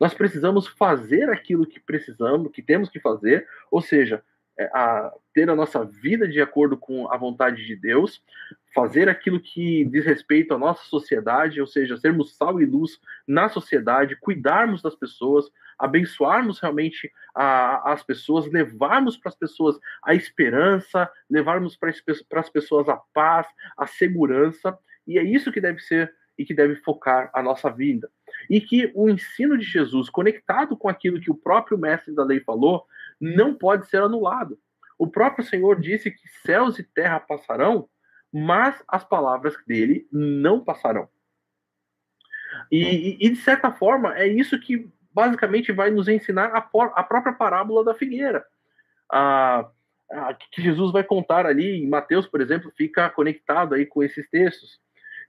[0.01, 4.23] Nós precisamos fazer aquilo que precisamos, que temos que fazer, ou seja,
[4.59, 8.21] é, a ter a nossa vida de acordo com a vontade de Deus,
[8.75, 13.49] fazer aquilo que diz respeito à nossa sociedade, ou seja, sermos sal e luz na
[13.49, 15.49] sociedade, cuidarmos das pessoas,
[15.79, 21.91] abençoarmos realmente a, as pessoas, levarmos para as pessoas a esperança, levarmos para
[22.41, 23.47] as pessoas a paz,
[23.77, 24.77] a segurança,
[25.09, 28.09] e é isso que deve ser e que deve focar a nossa vida.
[28.49, 32.41] E que o ensino de Jesus, conectado com aquilo que o próprio mestre da lei
[32.41, 32.87] falou,
[33.21, 34.57] não pode ser anulado.
[34.97, 37.89] O próprio Senhor disse que céus e terra passarão,
[38.33, 41.09] mas as palavras dele não passarão.
[42.71, 47.33] E, e, de certa forma, é isso que basicamente vai nos ensinar a, a própria
[47.33, 48.45] parábola da figueira.
[49.11, 49.69] A,
[50.11, 54.29] a, que Jesus vai contar ali em Mateus, por exemplo, fica conectado aí com esses
[54.29, 54.81] textos.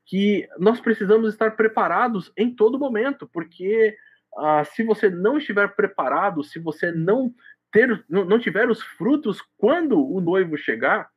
[0.10, 3.96] Que nós precisamos estar preparados em todo momento, porque
[4.38, 7.34] ah, se você não estiver preparado, se você não
[7.72, 11.10] ter, não tiver os frutos quando o noivo chegar,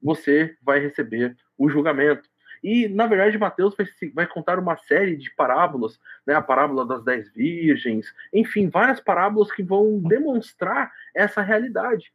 [0.00, 2.28] você vai receber o julgamento.
[2.62, 6.34] E, na verdade, Mateus vai, vai, contar uma série de parábolas, né?
[6.34, 12.12] a parábola das dez virgens, enfim, várias parábolas que vão demonstrar essa realidade.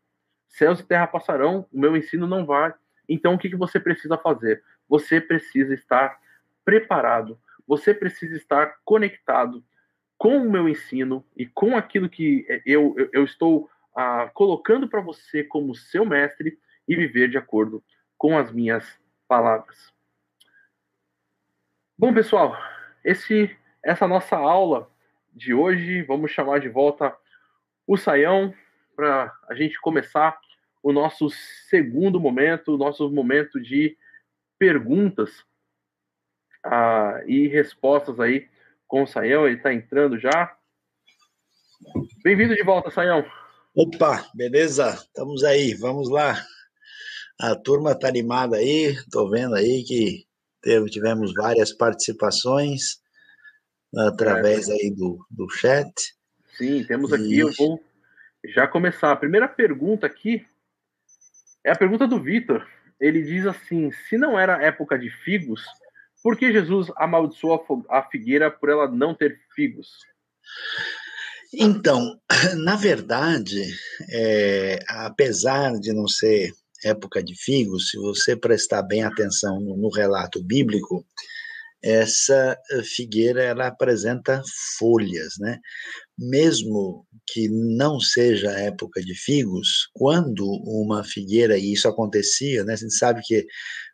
[0.48, 2.74] Céus e terra passarão, o meu ensino não vai.
[3.10, 4.64] Então, o que, que você precisa fazer?
[4.88, 6.20] Você precisa estar
[6.64, 9.64] preparado, você precisa estar conectado
[10.18, 15.02] com o meu ensino e com aquilo que eu, eu, eu estou ah, colocando para
[15.02, 16.58] você como seu mestre
[16.88, 17.84] e viver de acordo
[18.18, 19.92] com as minhas palavras.
[21.98, 22.58] Bom, pessoal,
[23.04, 24.90] esse, essa nossa aula
[25.34, 27.16] de hoje, vamos chamar de volta
[27.86, 28.54] o Saião
[28.96, 30.40] para a gente começar
[30.82, 31.30] o nosso
[31.70, 33.98] segundo momento, o nosso momento de
[34.58, 35.46] perguntas
[36.64, 38.48] ah, e respostas aí
[38.88, 40.56] com o Saião, ele está entrando já.
[42.24, 43.26] Bem-vindo de volta, Saião.
[43.76, 44.94] Opa, beleza?
[44.94, 46.36] Estamos aí, vamos lá.
[47.40, 50.26] A turma está animada aí, estou vendo aí que
[50.90, 53.00] tivemos várias participações
[53.96, 54.74] através é.
[54.74, 55.92] aí do, do chat.
[56.58, 57.40] Sim, temos aqui, e...
[57.40, 57.84] eu vou
[58.46, 59.12] já começar.
[59.12, 60.46] A primeira pergunta aqui
[61.64, 62.68] é a pergunta do Vitor.
[63.00, 65.62] Ele diz assim: se não era época de figos,
[66.24, 69.90] por que Jesus amaldiçoou a figueira por ela não ter figos?
[71.54, 72.20] Então,
[72.64, 73.64] na verdade,
[74.10, 76.52] é, apesar de não ser
[76.84, 81.06] época de figos, se você prestar bem atenção no, no relato bíblico,
[81.84, 82.58] essa
[82.96, 84.42] figueira ela apresenta
[84.78, 85.60] folhas, né?
[86.18, 92.74] Mesmo que não seja época de figos, quando uma figueira, e isso acontecia, né?
[92.74, 93.46] A gente sabe que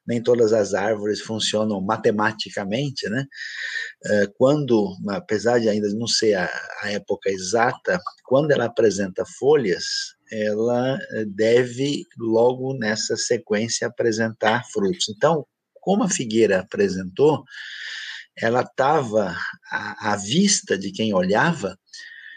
[0.07, 3.25] nem todas as árvores funcionam matematicamente, né?
[4.05, 6.49] Eh, quando, apesar de ainda não ser a,
[6.81, 9.85] a época exata, quando ela apresenta folhas,
[10.31, 15.09] ela eh, deve logo nessa sequência apresentar frutos.
[15.09, 15.45] Então,
[15.83, 17.43] como a figueira apresentou,
[18.37, 19.35] ela estava
[19.69, 21.77] à, à vista de quem olhava,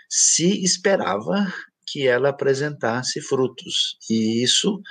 [0.08, 1.52] se esperava
[1.86, 3.96] que ela apresentasse frutos.
[4.10, 4.82] E isso,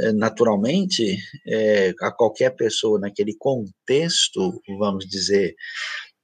[0.00, 5.54] eh, naturalmente, é, a qualquer pessoa naquele contexto, vamos dizer,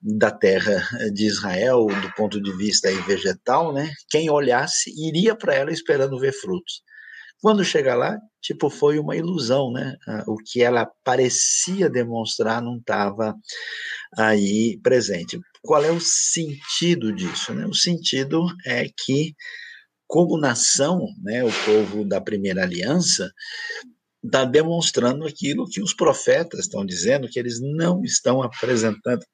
[0.01, 3.93] da terra de Israel, do ponto de vista vegetal, né?
[4.11, 6.83] Quem olhasse iria para ela esperando ver frutos.
[7.41, 9.97] Quando chega lá, tipo, foi uma ilusão, né?
[10.27, 13.35] O que ela parecia demonstrar não estava
[14.17, 15.39] aí presente.
[15.63, 17.55] Qual é o sentido disso?
[17.55, 17.67] Né?
[17.67, 19.35] O sentido é que,
[20.07, 23.31] como nação, né, o povo da primeira aliança
[24.25, 29.25] está demonstrando aquilo que os profetas estão dizendo, que eles não estão apresentando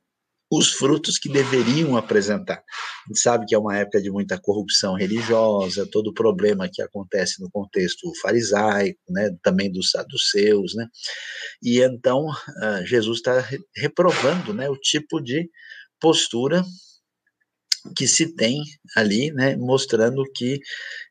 [0.57, 2.57] os frutos que deveriam apresentar.
[2.57, 6.83] A gente sabe que é uma época de muita corrupção religiosa, todo o problema que
[6.83, 10.87] acontece no contexto farisaico, né, também dos saduceus, né,
[11.63, 13.45] e então uh, Jesus está
[13.77, 15.49] reprovando, né, o tipo de
[16.01, 16.65] postura
[17.97, 18.63] que se tem
[18.97, 20.59] ali, né, mostrando que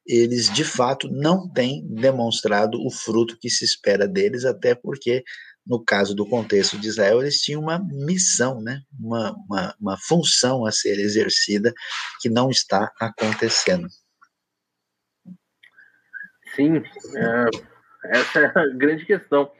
[0.07, 5.23] eles de fato não têm demonstrado o fruto que se espera deles, até porque
[5.65, 8.81] no caso do contexto de Israel, eles tinham uma missão, né?
[8.99, 11.73] uma, uma, uma função a ser exercida
[12.21, 13.87] que não está acontecendo.
[16.55, 19.51] Sim, é, essa é a grande questão.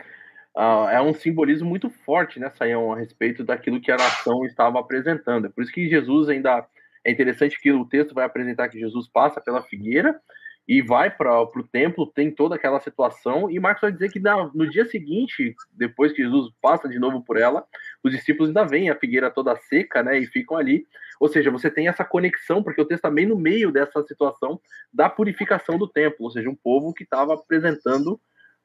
[0.56, 4.80] Uh, é um simbolismo muito forte, né, Saião, a respeito daquilo que a nação estava
[4.80, 5.48] apresentando.
[5.48, 6.68] É por isso que Jesus ainda.
[7.06, 10.22] É interessante que o texto vai apresentar que Jesus passa pela figueira
[10.68, 14.50] e vai para o templo, tem toda aquela situação, e Marcos vai dizer que na,
[14.54, 17.66] no dia seguinte, depois que Jesus passa de novo por ela,
[18.02, 20.86] os discípulos ainda veem a figueira toda seca, né, e ficam ali.
[21.20, 24.60] Ou seja, você tem essa conexão, porque o texto está bem no meio dessa situação
[24.92, 28.20] da purificação do templo, ou seja, um povo que estava apresentando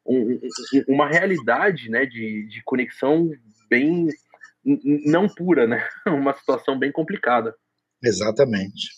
[0.06, 0.40] um,
[0.86, 3.30] uma realidade, né, de, de conexão
[3.68, 4.08] bem
[4.64, 7.56] não pura, né, uma situação bem complicada.
[8.02, 8.90] Exatamente.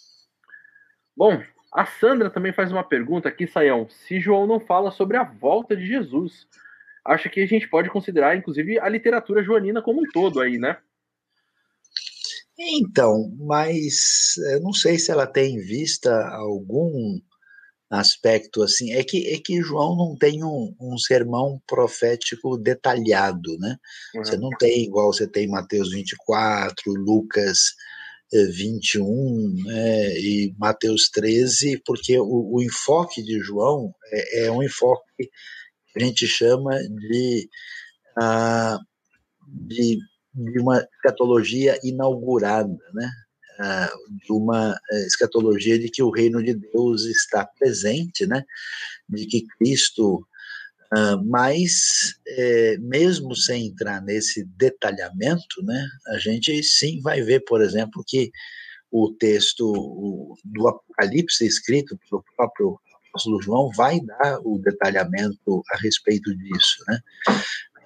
[1.17, 1.43] Bom,
[1.73, 3.89] a Sandra também faz uma pergunta aqui, Saião.
[3.89, 6.47] Se João não fala sobre a volta de Jesus,
[7.05, 10.79] acho que a gente pode considerar, inclusive, a literatura joanina como um todo aí, né?
[12.59, 17.19] Então, mas eu não sei se ela tem em vista algum
[17.89, 18.93] aspecto assim.
[18.93, 23.77] É que, é que João não tem um, um sermão profético detalhado, né?
[24.15, 24.25] Uhum.
[24.25, 27.75] Você não tem igual você tem Mateus 24, Lucas
[28.33, 35.05] 21 né, e Mateus 13, porque o, o enfoque de João é, é, um enfoque
[35.19, 37.49] que a gente chama de,
[38.19, 38.79] uh,
[39.67, 39.99] de,
[40.35, 43.11] de, uma escatologia inaugurada, né?
[43.61, 48.45] Uh, de uma uh, escatologia de que o reino de Deus está presente, né?
[49.11, 50.27] de que Cristo
[50.93, 57.63] Uh, mas, é, mesmo sem entrar nesse detalhamento, né, a gente sim vai ver, por
[57.63, 58.31] exemplo, que
[58.91, 66.35] o texto do Apocalipse escrito pelo próprio apóstolo João vai dar o detalhamento a respeito
[66.37, 66.83] disso.
[66.89, 67.01] Né?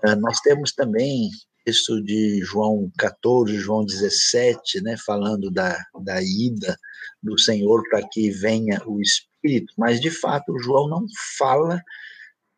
[0.07, 1.29] Uh, nós temos também
[1.65, 6.77] texto de João 14, João 17, né, falando da, da ida
[7.23, 11.07] do Senhor para que venha o Espírito, mas de fato João não
[11.39, 11.81] fala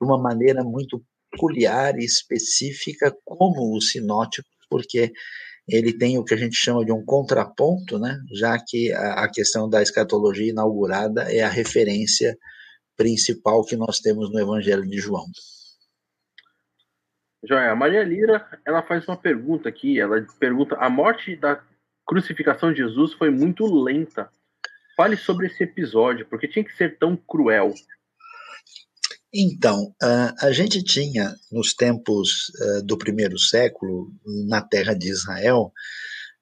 [0.01, 5.12] de uma maneira muito peculiar e específica, como o sinótico, porque
[5.68, 8.18] ele tem o que a gente chama de um contraponto, né?
[8.32, 12.36] já que a, a questão da escatologia inaugurada é a referência
[12.97, 15.26] principal que nós temos no Evangelho de João.
[17.44, 21.62] Joia, a Maria Lira, ela faz uma pergunta aqui, ela pergunta, a morte da
[22.07, 24.30] crucificação de Jesus foi muito lenta.
[24.97, 27.74] Fale sobre esse episódio, porque tinha que ser tão cruel.
[29.39, 29.95] Então,
[30.41, 32.51] a gente tinha, nos tempos
[32.84, 34.11] do primeiro século,
[34.49, 35.72] na terra de Israel,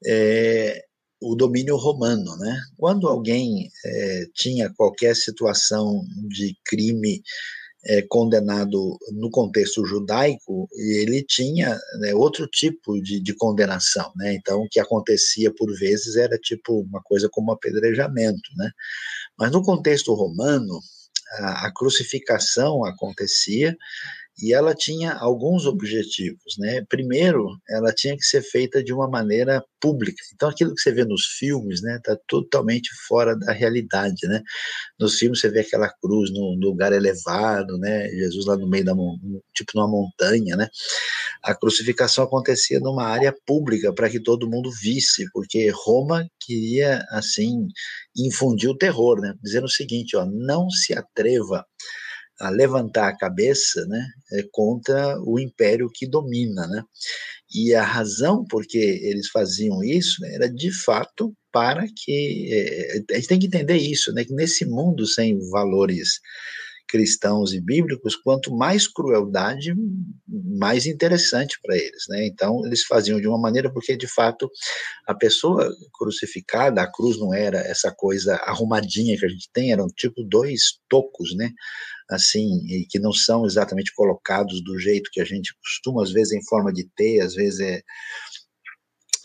[0.06, 0.84] é,
[1.20, 2.36] o domínio romano.
[2.36, 2.56] Né?
[2.76, 7.22] Quando alguém é, tinha qualquer situação de crime
[7.86, 14.10] é, condenado no contexto judaico, ele tinha né, outro tipo de, de, condenação.
[14.16, 14.34] Né?
[14.34, 18.50] Então, o que acontecia por vezes era tipo uma coisa como apedrejamento.
[18.56, 18.70] Né?
[19.38, 20.80] Mas no contexto romano,
[21.38, 23.76] a, crucificação acontecia
[24.40, 26.84] e ela tinha alguns objetivos, né?
[26.88, 30.20] Primeiro, ela tinha que ser feita de uma maneira pública.
[30.34, 34.42] Então, aquilo que você vê nos filmes, né, tá totalmente fora da realidade, né?
[34.98, 38.08] Nos filmes você vê aquela cruz num lugar elevado, né?
[38.08, 38.94] Jesus lá no meio da
[39.54, 40.68] tipo numa montanha, né?
[41.42, 47.68] A crucificação acontecia numa área pública para que todo mundo visse, porque Roma queria assim
[48.16, 49.34] infundir o terror, né?
[49.42, 51.64] Dizendo o seguinte, ó, não se atreva
[52.40, 56.66] a levantar a cabeça né, é, contra o império que domina.
[56.66, 56.82] Né?
[57.54, 62.48] E a razão por que eles faziam isso era de fato para que.
[62.50, 66.20] É, a gente tem que entender isso, né, que nesse mundo sem valores
[66.86, 69.74] cristãos e bíblicos, quanto mais crueldade,
[70.28, 72.26] mais interessante para eles, né?
[72.26, 74.50] Então, eles faziam de uma maneira porque de fato
[75.06, 79.88] a pessoa crucificada, a cruz não era essa coisa arrumadinha que a gente tem, eram
[79.88, 81.50] tipo dois tocos, né?
[82.10, 86.44] Assim, que não são exatamente colocados do jeito que a gente costuma, às vezes em
[86.44, 87.82] forma de T, às vezes é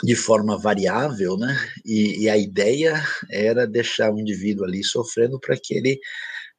[0.04, 1.58] de forma variável, né?
[1.86, 6.00] E, e, a ideia era deixar o indivíduo ali sofrendo para que ele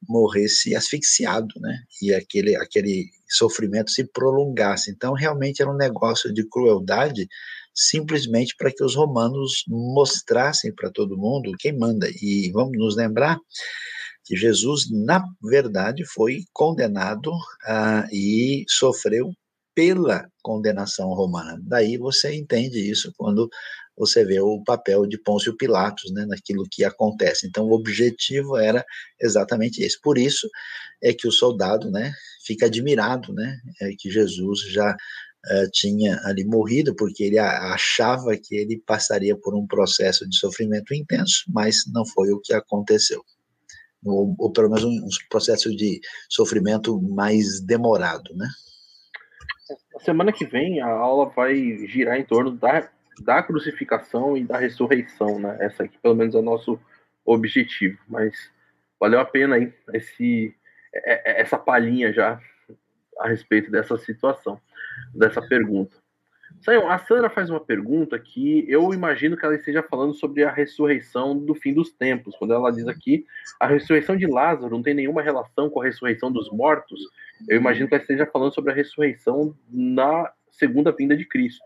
[0.09, 1.79] morresse asfixiado, né?
[2.03, 4.91] E aquele, aquele sofrimento se prolongasse.
[4.91, 7.29] Então, realmente era um negócio de crueldade,
[7.75, 12.09] simplesmente para que os romanos mostrassem para todo mundo quem manda.
[12.21, 13.39] E vamos nos lembrar
[14.31, 19.33] que Jesus, na verdade, foi condenado uh, e sofreu
[19.75, 21.61] pela condenação romana.
[21.65, 23.51] Daí você entende isso quando
[23.99, 27.49] você vê o papel de Pôncio Pilatos né, naquilo que acontece.
[27.49, 28.87] Então, o objetivo era
[29.21, 30.01] exatamente esse.
[30.01, 30.49] Por isso
[31.03, 32.13] é que o soldado né,
[32.47, 38.55] fica admirado né, é que Jesus já uh, tinha ali morrido, porque ele achava que
[38.55, 43.25] ele passaria por um processo de sofrimento intenso, mas não foi o que aconteceu.
[44.05, 48.49] Ou, ou pelo menos um, um processo de sofrimento mais demorado, né?
[50.01, 51.55] Semana que vem a aula vai
[51.87, 52.89] girar em torno da
[53.21, 55.57] da crucificação e da ressurreição, né?
[55.61, 56.81] Essa aqui, pelo menos, é o nosso
[57.25, 57.99] objetivo.
[58.09, 58.51] Mas
[58.99, 60.55] valeu a pena aí esse,
[60.95, 62.41] é, é, essa palhinha já
[63.19, 64.61] a respeito dessa situação,
[65.15, 65.95] dessa pergunta.
[66.63, 70.53] Saião, a Sandra faz uma pergunta que eu imagino que ela esteja falando sobre a
[70.53, 72.37] ressurreição do fim dos tempos.
[72.37, 73.25] Quando ela diz aqui,
[73.59, 77.01] a ressurreição de Lázaro não tem nenhuma relação com a ressurreição dos mortos.
[77.49, 81.65] Eu imagino que ela esteja falando sobre a ressurreição na segunda vinda de Cristo.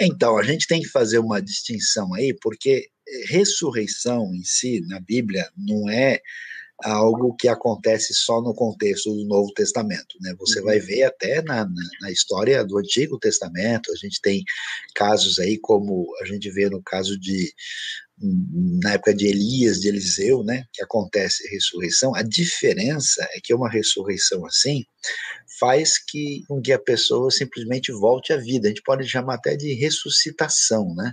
[0.00, 2.88] Então, a gente tem que fazer uma distinção aí, porque
[3.28, 6.20] ressurreição em si, na Bíblia, não é
[6.82, 10.34] algo que acontece só no contexto do Novo Testamento, né?
[10.38, 10.66] Você uhum.
[10.66, 14.42] vai ver até na, na, na, história do Antigo Testamento, a gente tem
[14.94, 17.52] casos aí como a gente vê no caso de
[18.82, 23.52] na época de Elias, de Eliseu, né, que acontece a ressurreição, a diferença é que
[23.52, 24.84] uma ressurreição assim
[25.58, 28.66] faz que, com que a pessoa simplesmente volte à vida.
[28.66, 31.12] A gente pode chamar até de ressuscitação, né?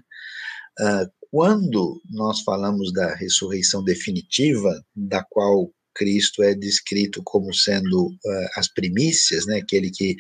[0.79, 8.49] Uh, quando nós falamos da ressurreição definitiva, da qual Cristo é descrito como sendo uh,
[8.55, 10.15] as primícias, né, aquele que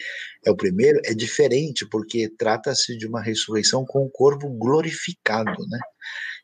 [0.45, 5.79] é o primeiro, é diferente, porque trata-se de uma ressurreição com o corpo glorificado, né?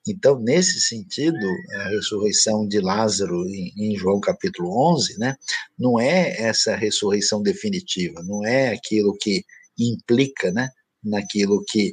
[0.08, 5.36] Então, nesse sentido, a ressurreição de Lázaro em, em, João capítulo 11, né,
[5.78, 9.44] não é essa ressurreição definitiva, não é aquilo que
[9.78, 10.70] implica, né,
[11.04, 11.92] naquilo que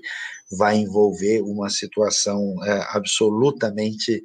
[0.56, 4.22] vai envolver uma situação é, absolutamente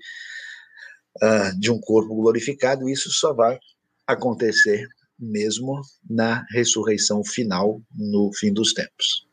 [1.21, 3.59] uh, de um corpo glorificado, isso só vai
[4.05, 4.87] acontecer
[5.19, 9.27] mesmo na ressurreição final no fim dos tempos.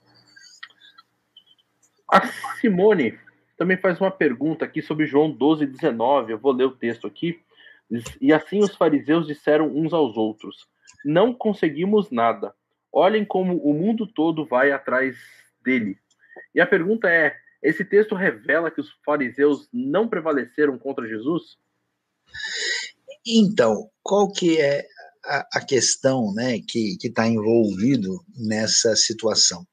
[2.11, 2.27] A
[2.61, 3.19] Simone
[3.57, 6.33] também faz uma pergunta aqui sobre João 12, 19.
[6.33, 7.41] Eu vou ler o texto aqui.
[8.21, 10.67] E assim os fariseus disseram uns aos outros:
[11.05, 12.55] Não conseguimos nada.
[12.93, 15.17] Olhem como o mundo todo vai atrás
[15.63, 15.99] dele.
[16.55, 21.57] E a pergunta é: esse texto revela que os fariseus não prevaleceram contra Jesus?
[23.26, 24.87] Então, qual que é
[25.24, 29.66] a, a questão né, que está envolvido nessa situação?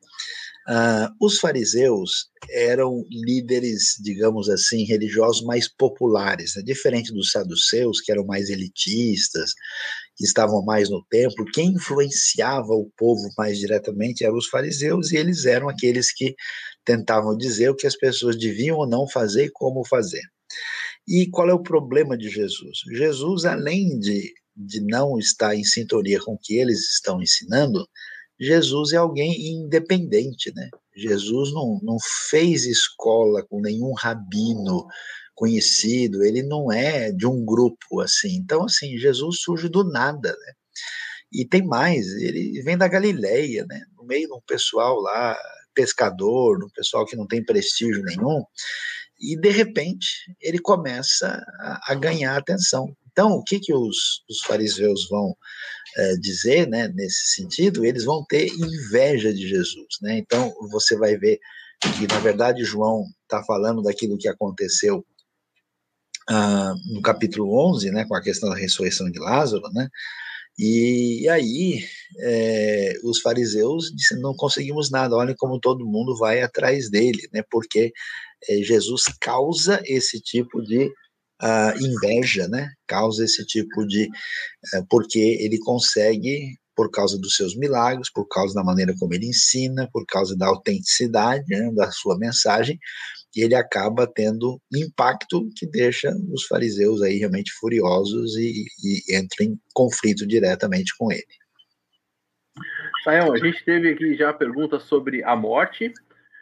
[0.70, 6.62] Uh, os fariseus eram líderes, digamos assim, religiosos mais populares, né?
[6.62, 9.54] diferente dos saduceus, que eram mais elitistas,
[10.22, 11.44] que estavam mais no templo.
[11.52, 16.36] Quem influenciava o povo mais diretamente eram os fariseus, e eles eram aqueles que
[16.86, 20.22] tentavam dizer o que as pessoas deviam ou não fazer e como fazer.
[21.08, 22.80] E qual é o problema de Jesus?
[22.94, 27.84] Jesus, além de, de não estar em sintonia com o que eles estão ensinando,
[28.40, 30.70] Jesus é alguém independente, né?
[30.96, 31.98] Jesus não, não
[32.30, 34.86] fez escola com nenhum rabino
[35.42, 38.36] conhecido, ele não é de um grupo assim.
[38.36, 40.54] Então, assim, Jesus surge do nada, né?
[41.34, 43.82] E tem mais, ele vem da Galileia, né?
[43.98, 45.36] No meio de um pessoal lá,
[45.74, 48.44] pescador, um pessoal que não tem prestígio nenhum,
[49.20, 50.08] e de repente
[50.40, 52.96] ele começa a, a ganhar atenção.
[53.12, 55.36] Então, o que, que os, os fariseus vão
[55.98, 57.84] é, dizer, né, nesse sentido?
[57.84, 60.20] Eles vão ter inveja de Jesus, né?
[60.20, 61.40] Então, você vai ver
[61.98, 65.04] que, na verdade, João está falando daquilo que aconteceu
[66.30, 69.90] ah, no capítulo 11, né, com a questão da ressurreição de Lázaro, né?
[70.60, 71.84] E, aí
[72.20, 77.44] é, os fariseus disseram, não conseguimos nada, olhem como todo mundo vai atrás dele, né?
[77.50, 77.92] Porque
[78.50, 80.92] é, Jesus causa esse tipo de
[81.42, 82.72] uh, inveja, né?
[82.88, 84.06] Causa esse tipo de.
[84.76, 89.28] Uh, porque ele consegue, por causa dos seus milagres, por causa da maneira como ele
[89.28, 92.80] ensina, por causa da autenticidade né, da sua mensagem,
[93.36, 99.48] e ele acaba tendo impacto que deixa os fariseus aí realmente furiosos e, e entram
[99.48, 101.24] em conflito diretamente com ele.
[103.04, 105.92] Sael, a gente teve aqui já a pergunta sobre a morte,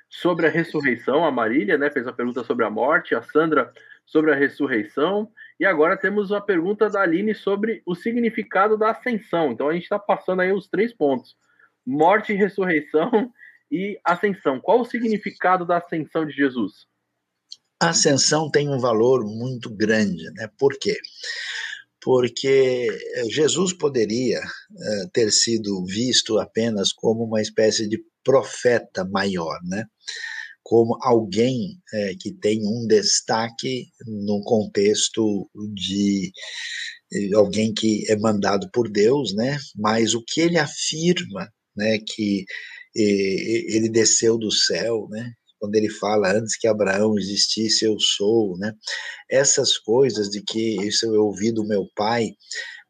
[0.10, 3.72] sobre a ressurreição, a Marília né, fez a pergunta sobre a morte, a Sandra
[4.06, 5.32] sobre a ressurreição.
[5.60, 9.52] E agora temos uma pergunta da Aline sobre o significado da ascensão.
[9.52, 11.36] Então a gente está passando aí os três pontos:
[11.86, 13.32] morte, ressurreição
[13.72, 14.60] e ascensão.
[14.60, 16.88] Qual o significado da ascensão de Jesus?
[17.82, 20.50] A ascensão tem um valor muito grande, né?
[20.58, 20.98] Por quê?
[22.02, 22.88] Porque
[23.30, 29.86] Jesus poderia uh, ter sido visto apenas como uma espécie de profeta maior, né?
[30.70, 36.32] como alguém é, que tem um destaque no contexto de
[37.12, 39.58] eh, alguém que é mandado por Deus, né?
[39.76, 41.98] Mas o que ele afirma, né?
[41.98, 42.46] Que
[43.02, 45.34] ele desceu do céu, né?
[45.60, 48.74] Quando ele fala antes que Abraão existisse, eu sou, né?
[49.30, 52.32] Essas coisas de que isso eu ouvi do meu pai,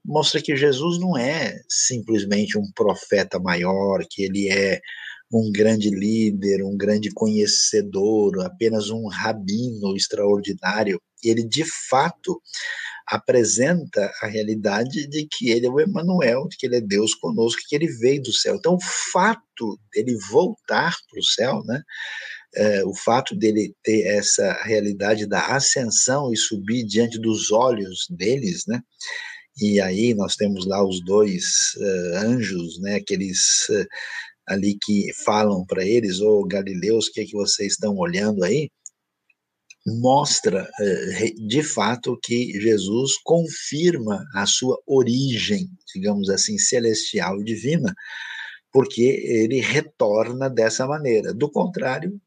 [0.05, 4.79] mostra que Jesus não é simplesmente um profeta maior, que ele é
[5.31, 10.99] um grande líder, um grande conhecedor, apenas um rabino extraordinário.
[11.23, 12.41] Ele, de fato,
[13.09, 17.61] apresenta a realidade de que ele é o Emanuel, de que ele é Deus conosco,
[17.67, 18.55] que ele veio do céu.
[18.55, 21.81] Então, o fato dele voltar para o céu, né?
[22.55, 28.63] É, o fato dele ter essa realidade da ascensão e subir diante dos olhos deles,
[28.67, 28.79] né?
[29.61, 31.43] E aí nós temos lá os dois
[31.77, 32.95] uh, anjos, né?
[32.95, 33.85] Aqueles uh,
[34.47, 38.43] ali que falam para eles, ô oh, galileus, o que, é que vocês estão olhando
[38.43, 38.69] aí?
[39.85, 47.93] Mostra eh, de fato que Jesus confirma a sua origem, digamos assim, celestial e divina,
[48.71, 51.33] porque ele retorna dessa maneira.
[51.33, 52.19] Do contrário,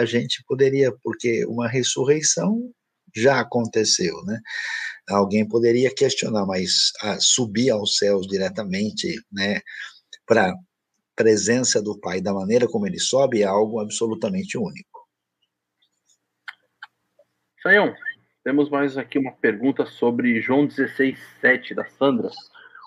[0.00, 2.70] a gente poderia, porque uma ressurreição
[3.14, 4.40] já aconteceu, né?
[5.08, 9.60] Alguém poderia questionar, mas ah, subir aos céus diretamente, né,
[10.26, 10.54] para
[11.16, 14.97] presença do Pai, da maneira como ele sobe, é algo absolutamente único.
[17.62, 17.92] Saião,
[18.44, 22.30] temos mais aqui uma pergunta sobre João 16, 7, da Sandra.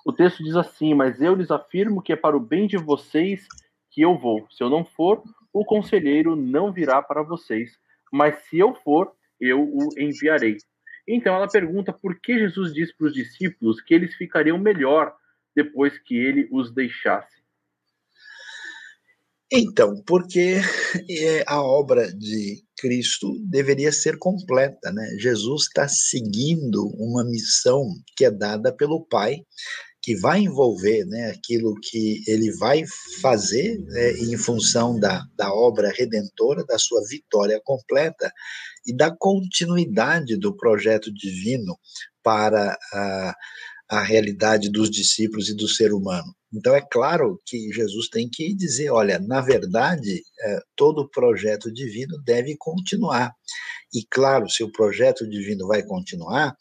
[0.06, 3.46] O texto diz assim: Mas eu lhes afirmo que é para o bem de vocês
[3.90, 4.48] que eu vou.
[4.50, 7.78] Se eu não for, o conselheiro não virá para vocês.
[8.12, 9.12] Mas se eu for,
[9.42, 10.58] eu o enviarei.
[11.06, 15.14] Então ela pergunta por que Jesus diz para os discípulos que eles ficariam melhor
[15.54, 17.42] depois que ele os deixasse.
[19.52, 20.62] Então, porque
[21.10, 25.16] é, a obra de Cristo deveria ser completa, né?
[25.20, 29.38] Jesus está seguindo uma missão que é dada pelo Pai,
[30.02, 32.84] que vai envolver né, aquilo que ele vai
[33.22, 38.32] fazer né, em função da, da obra redentora, da sua vitória completa
[38.88, 41.78] e da continuidade do projeto divino
[42.24, 43.36] para a,
[43.92, 46.34] a realidade dos discípulos e do ser humano.
[46.54, 52.18] Então, é claro que Jesus tem que dizer: olha, na verdade, é, todo projeto divino
[52.24, 53.34] deve continuar.
[53.94, 56.56] E, claro, se o projeto divino vai continuar,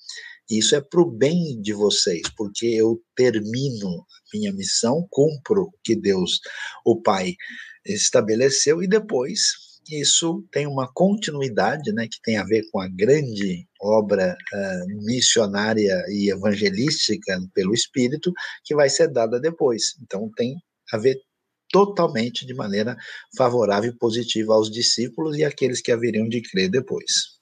[0.51, 5.73] isso é para o bem de vocês, porque eu termino a minha missão, cumpro o
[5.85, 6.41] que Deus,
[6.85, 7.37] o Pai,
[7.87, 13.67] estabeleceu, e depois isso tem uma continuidade, né, que tem a ver com a grande
[13.81, 18.33] obra uh, missionária e evangelística pelo Espírito,
[18.65, 19.97] que vai ser dada depois.
[20.03, 20.57] Então, tem
[20.93, 21.17] a ver
[21.71, 22.97] totalmente de maneira
[23.37, 27.41] favorável e positiva aos discípulos e àqueles que haveriam de crer depois.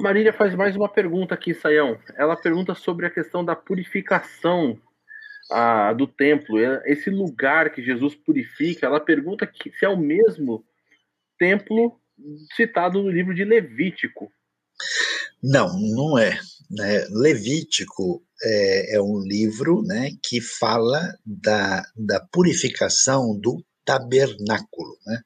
[0.00, 1.98] Marília faz mais uma pergunta aqui, Saião.
[2.16, 4.78] Ela pergunta sobre a questão da purificação
[5.50, 9.96] a, do templo, é, esse lugar que Jesus purifica, ela pergunta que, se é o
[9.96, 10.64] mesmo
[11.38, 11.98] templo
[12.54, 14.30] citado no livro de Levítico.
[15.42, 16.38] Não, não é.
[16.70, 17.06] Né?
[17.10, 24.98] Levítico é, é, um livro né, que fala da, da purificação do tabernáculo.
[25.06, 25.20] Né?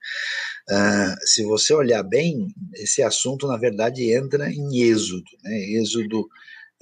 [0.71, 5.25] Ah, se você olhar bem, esse assunto, na verdade, entra em Êxodo.
[5.43, 5.59] Né?
[5.81, 6.29] Êxodo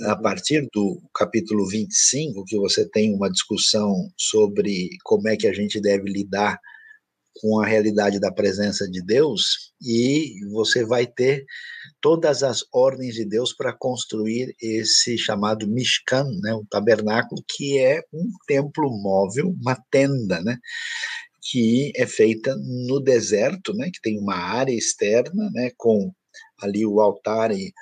[0.03, 5.53] a partir do capítulo 25, que você tem uma discussão sobre como é que a
[5.53, 6.59] gente deve lidar
[7.41, 11.45] com a realidade da presença de Deus e você vai ter
[12.01, 18.03] todas as ordens de Deus para construir esse chamado Mishkan, né, o tabernáculo, que é
[18.13, 20.59] um templo móvel, uma tenda, né,
[21.43, 26.13] que é feita no deserto, né, que tem uma área externa, né, com
[26.61, 27.73] ali o altar e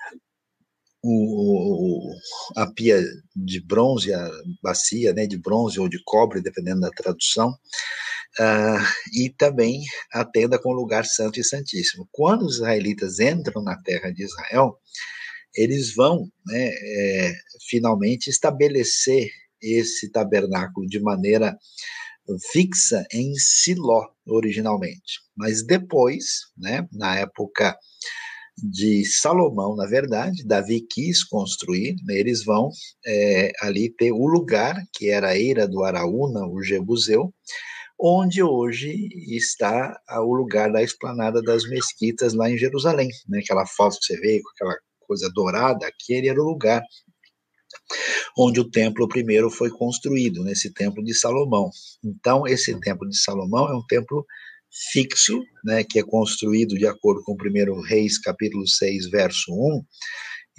[1.03, 2.13] o,
[2.57, 3.01] a pia
[3.35, 4.31] de bronze, a
[4.63, 8.85] bacia né, de bronze ou de cobre, dependendo da tradução, uh,
[9.15, 12.09] e também a tenda com lugar santo e santíssimo.
[12.11, 14.79] Quando os israelitas entram na terra de Israel,
[15.55, 17.33] eles vão né, é,
[17.69, 19.31] finalmente estabelecer
[19.61, 21.57] esse tabernáculo de maneira
[22.53, 25.21] fixa em Siló, originalmente.
[25.37, 26.25] Mas depois,
[26.57, 27.77] né, na época
[28.63, 32.71] de Salomão, na verdade, Davi quis construir, né, eles vão
[33.07, 37.33] é, ali ter o lugar, que era a Eira do Araúna, o Jebuseu,
[38.01, 43.41] onde hoje está o lugar da esplanada das mesquitas lá em Jerusalém, né?
[43.41, 46.81] Aquela foto que você vê com aquela coisa dourada, aquele era o lugar
[48.37, 51.71] onde o templo primeiro foi construído, nesse templo de Salomão.
[52.05, 54.25] Então, esse templo de Salomão é um templo
[54.93, 59.85] fixo, né, que é construído de acordo com o 1 Reis, capítulo 6, verso 1,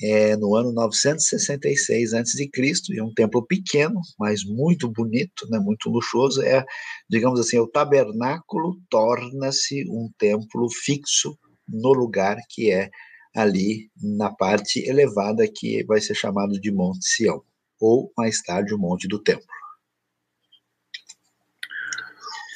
[0.02, 2.50] é, no ano 966 a.C.,
[2.90, 6.64] e um templo pequeno, mas muito bonito, né, muito luxuoso, é,
[7.10, 11.38] digamos assim, o tabernáculo torna-se um templo fixo
[11.68, 12.90] no lugar que é
[13.36, 17.44] ali na parte elevada que vai ser chamado de Monte Sião,
[17.80, 19.46] ou mais tarde o Monte do Templo.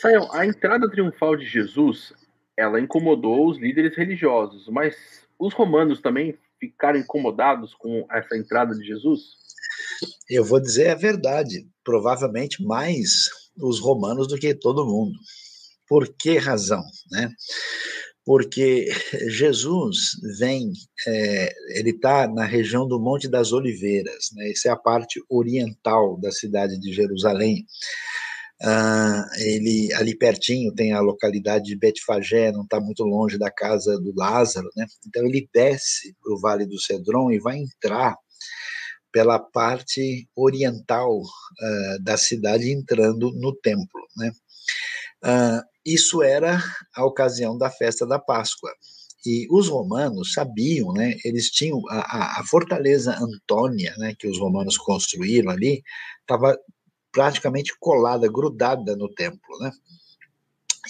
[0.04, 2.12] Sayão, a entrada triunfal de Jesus,
[2.58, 4.98] ela incomodou os líderes religiosos, mas
[5.40, 9.22] os romanos também ficaram incomodados com essa entrada de Jesus?
[10.30, 15.18] Eu vou dizer a verdade, provavelmente mais os romanos do que todo mundo.
[15.88, 17.32] Por que razão, né?
[18.26, 18.90] Porque
[19.30, 20.74] Jesus vem,
[21.08, 24.52] é, ele está na região do Monte das Oliveiras, né?
[24.52, 27.66] Essa é a parte oriental da cidade de Jerusalém.
[28.64, 34.00] Uh, ele ali pertinho tem a localidade de Betfagé, não está muito longe da casa
[34.00, 34.86] do Lázaro, né?
[35.06, 38.16] Então ele desce para o Vale do Cedron e vai entrar
[39.12, 44.32] pela parte oriental uh, da cidade, entrando no templo, né?
[45.26, 46.64] Uh, isso era
[46.96, 48.72] a ocasião da festa da Páscoa.
[49.26, 51.16] E os romanos sabiam, né?
[51.24, 54.14] Eles tinham a, a fortaleza Antônia, né?
[54.18, 55.82] Que os romanos construíram ali,
[56.22, 56.58] estava
[57.14, 59.72] praticamente colada, grudada no templo, né?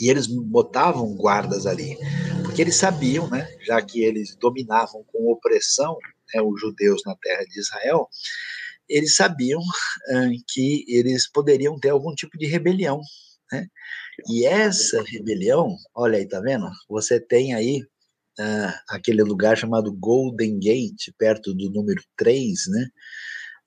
[0.01, 1.95] E eles botavam guardas ali,
[2.43, 5.95] porque eles sabiam, né, já que eles dominavam com opressão
[6.33, 8.09] né, os judeus na terra de Israel,
[8.89, 9.61] eles sabiam
[10.47, 13.01] que eles poderiam ter algum tipo de rebelião,
[13.51, 13.67] né?
[14.29, 16.69] E essa rebelião, olha aí, tá vendo?
[16.89, 17.81] Você tem aí
[18.39, 22.87] uh, aquele lugar chamado Golden Gate, perto do número 3, né?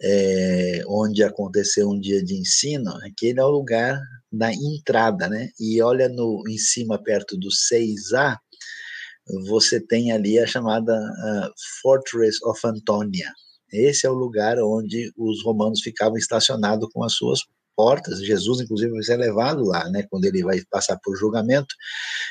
[0.02, 4.00] É, onde aconteceu um dia de ensino, aquele é o lugar
[4.30, 5.48] da entrada, né?
[5.58, 8.36] E olha no, em cima, perto do 6A,
[9.48, 11.50] você tem ali a chamada uh,
[11.82, 13.32] Fortress of Antonia.
[13.72, 17.40] Esse é o lugar onde os romanos ficavam estacionados com as suas
[17.74, 18.24] portas.
[18.24, 20.04] Jesus, inclusive, vai ser levado lá, né?
[20.08, 21.74] Quando ele vai passar por julgamento,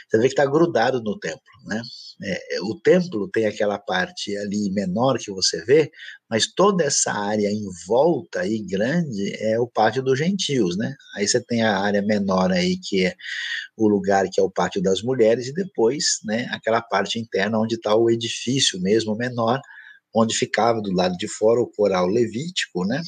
[0.10, 1.82] você vê que está grudado no templo, né?
[2.24, 5.92] É, o templo tem aquela parte ali menor que você vê,
[6.30, 10.96] mas toda essa área em volta aí grande é o pátio dos gentios, né?
[11.16, 13.16] Aí você tem a área menor aí que é
[13.78, 17.76] o lugar que é o pátio das mulheres e depois, né, aquela parte interna onde
[17.76, 19.60] está o edifício mesmo menor,
[20.16, 23.02] onde ficava do lado de fora o coral levítico, né,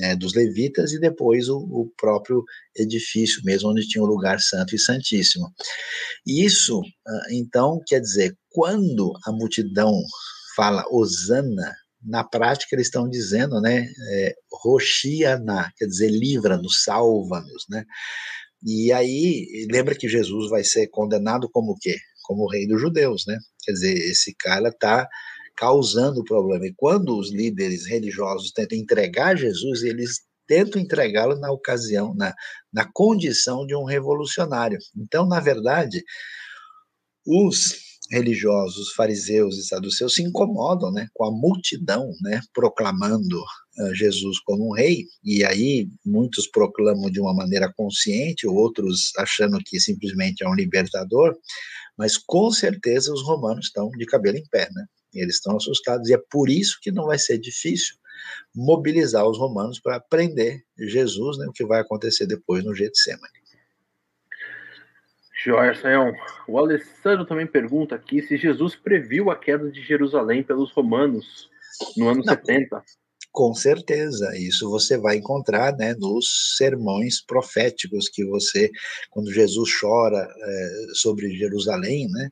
[0.00, 2.42] é, dos levitas, e depois o, o, próprio
[2.74, 5.52] edifício mesmo, onde tinha o lugar santo e santíssimo.
[6.26, 9.92] E isso, ah, então, quer dizer, quando a multidão
[10.56, 17.84] fala Osana, na prática eles estão dizendo, né, é, Roxiana, quer dizer, livra-nos, salva-nos, né,
[18.66, 21.96] e aí, lembra que Jesus vai ser condenado como o quê?
[22.22, 23.38] Como o rei dos judeus, né?
[23.62, 25.06] Quer dizer, esse cara está
[25.56, 26.66] causando problema.
[26.66, 32.34] E quando os líderes religiosos tentam entregar Jesus, eles tentam entregá-lo na ocasião, na,
[32.72, 34.78] na condição de um revolucionário.
[34.96, 36.02] Então, na verdade,
[37.26, 44.38] os religiosos, fariseus e saduceus se incomodam né, com a multidão né, proclamando uh, Jesus
[44.40, 50.44] como um rei, e aí muitos proclamam de uma maneira consciente, outros achando que simplesmente
[50.44, 51.34] é um libertador,
[51.96, 54.84] mas com certeza os romanos estão de cabelo em pé, né?
[55.14, 57.96] Eles estão assustados, e é por isso que não vai ser difícil
[58.54, 63.44] mobilizar os romanos para prender Jesus, né, o que vai acontecer depois no Getsemane.
[65.44, 66.14] Joia, Sayão.
[66.48, 71.50] O Alessandro também pergunta aqui se Jesus previu a queda de Jerusalém pelos romanos
[71.96, 72.82] no ano Não, 70.
[73.30, 78.70] Com certeza, isso você vai encontrar né, nos sermões proféticos que você,
[79.10, 82.30] quando Jesus chora é, sobre Jerusalém, né,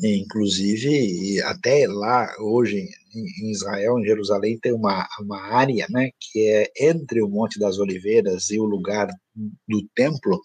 [0.00, 6.70] inclusive até lá hoje em Israel, em Jerusalém, tem uma, uma área né, que é
[6.78, 9.08] entre o Monte das Oliveiras e o lugar
[9.68, 10.40] do templo,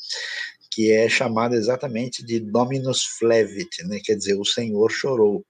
[0.72, 5.44] que é chamada exatamente de Dominus Flevit, né, quer dizer, o Senhor chorou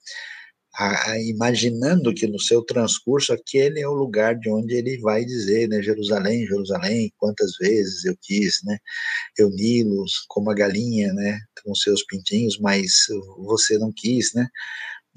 [0.80, 5.26] a, a, imaginando que no seu transcurso aquele é o lugar de onde ele vai
[5.26, 8.78] dizer, né, Jerusalém, Jerusalém, quantas vezes eu quis, né,
[9.38, 13.08] reuni-los como a galinha, né, com seus pintinhos, mas
[13.40, 14.48] você não quis, né,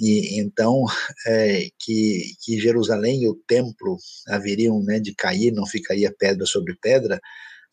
[0.00, 0.84] e então
[1.28, 6.76] é, que, que Jerusalém e o templo haveriam, né, de cair, não ficaria pedra sobre
[6.82, 7.20] pedra,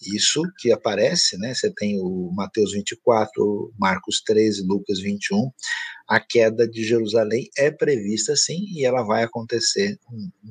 [0.02, 1.54] isso que aparece, né?
[1.54, 5.52] Você tem o Mateus 24, Marcos 13, Lucas 21.
[6.08, 10.00] A queda de Jerusalém é prevista sim e ela vai acontecer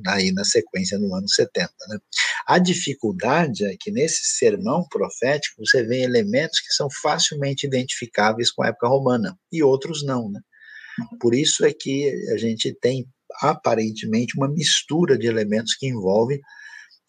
[0.07, 1.99] aí na sequência no ano 70, né?
[2.47, 8.63] A dificuldade é que nesse sermão profético você vê elementos que são facilmente identificáveis com
[8.63, 10.41] a época romana e outros não, né?
[11.21, 13.07] Por isso é que a gente tem
[13.41, 16.41] aparentemente uma mistura de elementos que envolve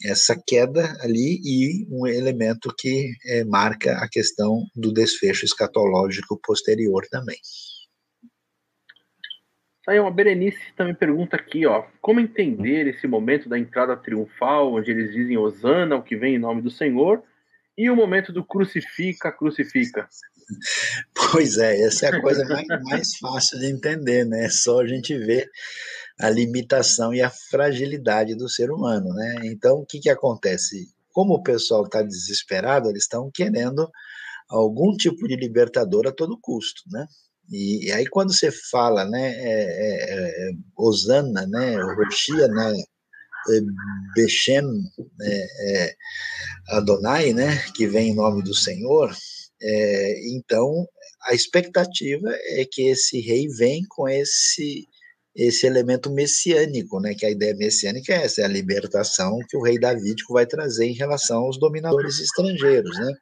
[0.04, 7.06] essa queda ali e um elemento que é, marca a questão do desfecho escatológico posterior
[7.10, 7.38] também.
[9.88, 14.92] Aí uma Berenice também pergunta aqui, ó, como entender esse momento da entrada triunfal, onde
[14.92, 17.24] eles dizem Osana, o que vem em nome do Senhor,
[17.76, 20.08] e o momento do crucifica, crucifica?
[21.32, 24.46] Pois é, essa é a coisa mais, mais fácil de entender, né?
[24.46, 25.50] É só a gente ver
[26.20, 29.36] a limitação e a fragilidade do ser humano, né?
[29.46, 30.90] Então, o que, que acontece?
[31.12, 33.90] Como o pessoal está desesperado, eles estão querendo
[34.50, 37.08] algum tipo de libertador a todo custo, né?
[37.50, 43.62] E, e aí quando você fala, né, é, é, é, Osana, né, Roshia, né, é,
[44.16, 44.62] Bechem,
[45.18, 45.96] né, é,
[46.70, 49.12] Adonai, né, que vem em nome do Senhor,
[49.62, 50.88] é, então
[51.28, 54.88] a expectativa é que esse rei vem com esse
[55.40, 59.64] esse elemento messiânico, né, que a ideia messiânica é essa, é a libertação que o
[59.64, 63.14] rei davídico vai trazer em relação aos dominadores estrangeiros, né?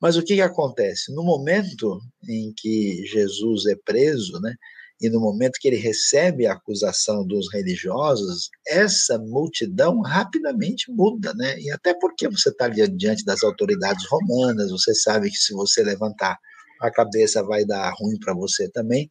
[0.00, 1.14] Mas o que, que acontece?
[1.14, 4.54] No momento em que Jesus é preso, né,
[5.00, 11.58] e no momento que ele recebe a acusação dos religiosos, essa multidão rapidamente muda, né?
[11.60, 16.38] E até porque você está diante das autoridades romanas, você sabe que se você levantar
[16.80, 19.08] a cabeça vai dar ruim para você também.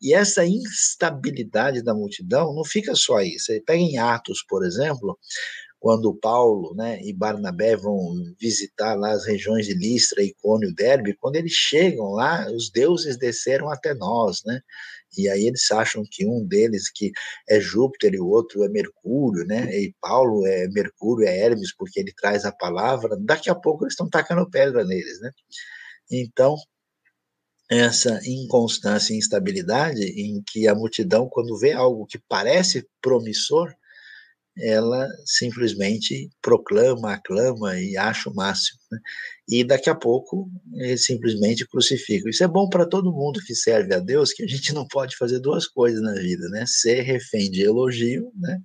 [0.00, 3.38] E essa instabilidade da multidão não fica só aí.
[3.38, 5.18] Você pega em Atos, por exemplo,
[5.82, 11.34] quando Paulo né, e Barnabé vão visitar lá as regiões de Listra, Icônio, Derbe, quando
[11.34, 14.60] eles chegam lá, os deuses desceram até nós, né?
[15.18, 17.10] E aí eles acham que um deles que
[17.48, 19.70] é Júpiter e o outro é Mercúrio, né?
[19.76, 23.16] E Paulo é Mercúrio, é Hermes, porque ele traz a palavra.
[23.20, 25.30] Daqui a pouco eles estão tacando pedra neles, né?
[26.10, 26.56] Então,
[27.70, 33.72] essa inconstância e instabilidade em que a multidão, quando vê algo que parece promissor,
[34.58, 38.78] ela simplesmente proclama, aclama e acha o máximo.
[38.90, 38.98] Né?
[39.48, 40.50] E daqui a pouco
[40.98, 42.28] simplesmente crucifica.
[42.28, 45.16] Isso é bom para todo mundo que serve a Deus, que a gente não pode
[45.16, 46.64] fazer duas coisas na vida, né?
[46.66, 48.58] Ser refém de elogio, né?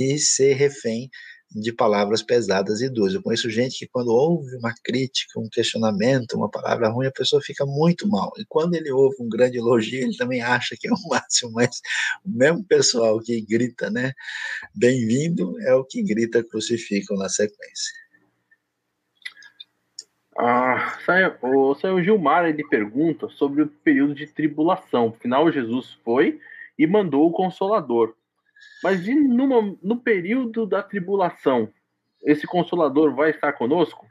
[0.00, 1.08] E ser refém
[1.54, 3.14] de palavras pesadas e duras.
[3.14, 7.42] Eu conheço gente que quando ouve uma crítica, um questionamento, uma palavra ruim, a pessoa
[7.42, 8.32] fica muito mal.
[8.38, 11.80] E quando ele ouve um grande elogio, ele também acha que é o máximo, mas
[12.24, 14.12] o mesmo pessoal que grita, né,
[14.74, 17.92] bem-vindo, é o que grita crucificam na sequência.
[20.36, 20.98] Ah,
[21.42, 25.08] o Senhor Gilmar ele pergunta sobre o período de tribulação.
[25.08, 26.40] Afinal, Jesus foi
[26.78, 28.14] e mandou o Consolador.
[28.82, 31.72] Mas e numa, no período da tribulação,
[32.24, 34.06] esse consolador vai estar conosco?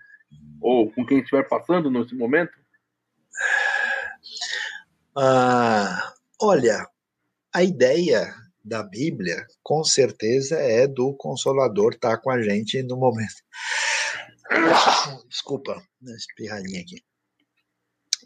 [0.62, 2.54] Ou com quem estiver passando nesse momento?
[5.18, 6.88] Ah, olha,
[7.54, 8.34] a ideia
[8.64, 13.44] da Bíblia, com certeza, é do Consolador estar com a gente no momento.
[15.28, 17.04] Desculpa, espirradinha aqui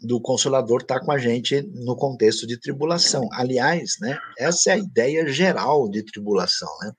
[0.02, 3.28] do Consolador estar tá com a gente no contexto de tribulação.
[3.32, 6.92] Aliás, né, essa é a ideia geral de tribulação, né,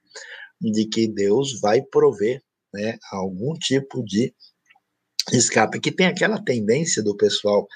[0.61, 2.41] de que Deus vai prover
[2.74, 4.34] né, algum tipo de
[5.32, 7.68] escape, que tem aquela tendência do pessoal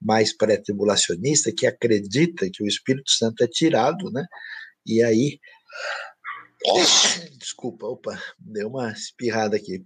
[0.00, 4.24] mais pré-tribulacionista que acredita que o Espírito Santo é tirado, né,
[4.86, 5.38] e aí.
[7.38, 9.82] Desculpa, opa, deu uma espirrada aqui.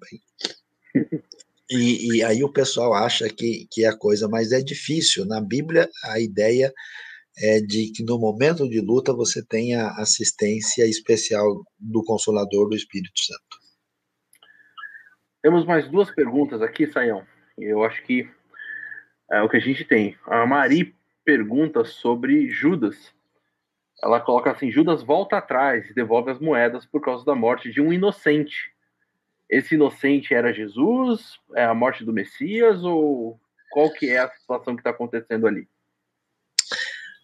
[1.71, 5.25] E, e, aí o pessoal acha que, que é a coisa, mas é difícil.
[5.25, 6.73] Na Bíblia, a ideia
[7.39, 13.19] é de que no momento de luta você tenha assistência especial do Consolador do Espírito
[13.19, 13.65] Santo.
[15.43, 17.27] Temos mais duas perguntas aqui, Saião.
[17.59, 18.29] Eu acho que
[19.31, 20.17] é o que a gente tem.
[20.27, 23.13] A Mari pergunta sobre Judas.
[24.03, 27.81] Ela coloca assim: Judas volta atrás e devolve as moedas por causa da morte de
[27.81, 28.74] um inocente.
[29.55, 31.39] Esse inocente era Jesus?
[31.55, 32.83] É a morte do Messias?
[32.83, 33.39] Ou
[33.71, 35.69] qual que é a situação que está acontecendo ali?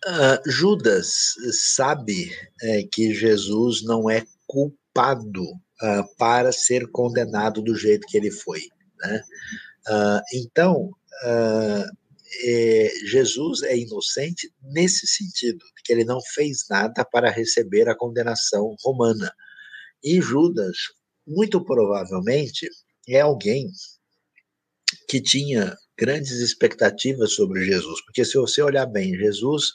[0.06, 1.34] Uh, Judas
[1.74, 2.30] sabe
[2.62, 8.60] é, que Jesus não é culpado uh, para ser condenado do jeito que ele foi.
[9.00, 9.22] Né?
[9.88, 10.94] Uh, então,
[12.44, 18.76] é, Jesus é inocente nesse sentido, que ele não fez nada para receber a condenação
[18.84, 19.32] romana.
[20.02, 20.76] E Judas,
[21.26, 22.68] muito provavelmente,
[23.08, 23.68] é alguém
[25.08, 29.66] que tinha grandes expectativas sobre Jesus, porque se você olhar bem, Jesus,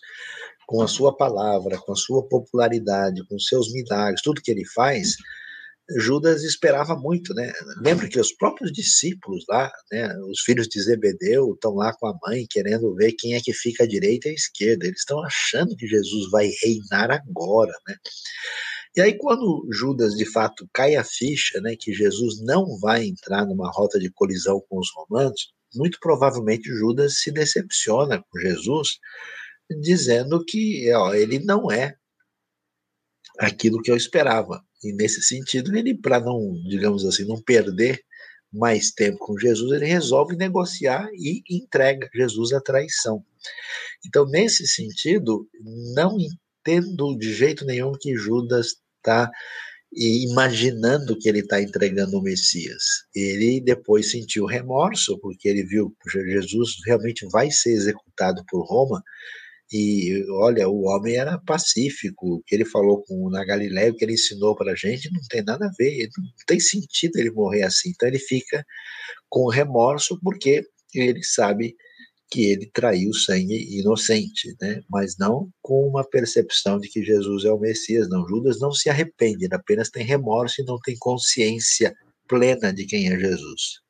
[0.68, 5.16] com a sua palavra, com a sua popularidade, com seus milagres, tudo que ele faz,
[5.98, 7.52] Judas esperava muito, né?
[7.78, 12.18] Lembra que os próprios discípulos lá, né, os filhos de Zebedeu, estão lá com a
[12.26, 14.88] mãe querendo ver quem é que fica à direita e à esquerda.
[14.88, 17.96] Eles estão achando que Jesus vai reinar agora, né?
[18.96, 23.46] E aí, quando Judas de fato cai a ficha, né, que Jesus não vai entrar
[23.46, 28.98] numa rota de colisão com os romanos, muito provavelmente Judas se decepciona com Jesus,
[29.82, 31.96] dizendo que ó, ele não é
[33.38, 34.64] aquilo que eu esperava.
[34.82, 38.02] E nesse sentido, ele, para não, digamos assim, não perder
[38.54, 43.26] mais tempo com Jesus, ele resolve negociar e entrega Jesus à traição.
[44.06, 45.46] Então, nesse sentido,
[45.94, 49.30] não entendo de jeito nenhum que Judas está
[49.96, 52.84] imaginando que ele está entregando o Messias.
[53.16, 59.02] Ele depois sentiu remorso, porque ele viu que Jesus realmente vai ser executado por Roma.
[59.72, 64.06] E olha, o homem era pacífico, o que ele falou com, na Galiléia, o que
[64.06, 67.64] ele ensinou para a gente, não tem nada a ver, não tem sentido ele morrer
[67.64, 67.90] assim.
[67.90, 68.66] Então ele fica
[69.30, 70.64] com remorso, porque
[70.94, 71.76] ele sabe
[72.30, 74.82] que ele traiu sangue inocente, né?
[74.90, 78.10] mas não com uma percepção de que Jesus é o Messias.
[78.10, 81.96] Não, Judas não se arrepende, ele apenas tem remorso e não tem consciência
[82.28, 83.82] plena de quem é Jesus.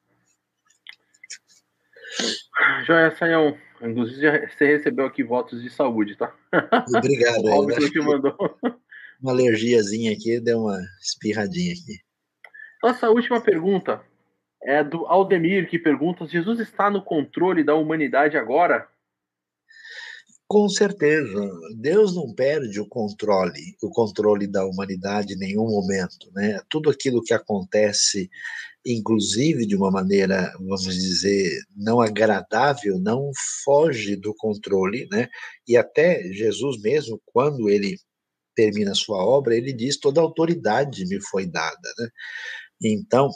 [2.85, 6.33] Joia Saião, inclusive você recebeu aqui votos de saúde, tá?
[6.95, 7.45] Obrigado.
[7.51, 8.35] Óbvio que mandou.
[9.21, 11.99] Uma alergiazinha aqui, deu uma espirradinha aqui.
[12.83, 14.01] Nossa última pergunta
[14.65, 18.87] é do Aldemir, que pergunta: Jesus está no controle da humanidade agora?
[20.47, 26.59] Com certeza, Deus não perde o controle, o controle da humanidade em nenhum momento, né?
[26.69, 28.29] Tudo aquilo que acontece,
[28.85, 33.31] inclusive de uma maneira, vamos dizer, não agradável, não
[33.63, 35.27] foge do controle, né?
[35.67, 37.97] E até Jesus mesmo, quando ele
[38.55, 42.07] termina a sua obra, ele diz: toda autoridade me foi dada, né?
[42.83, 43.31] Então,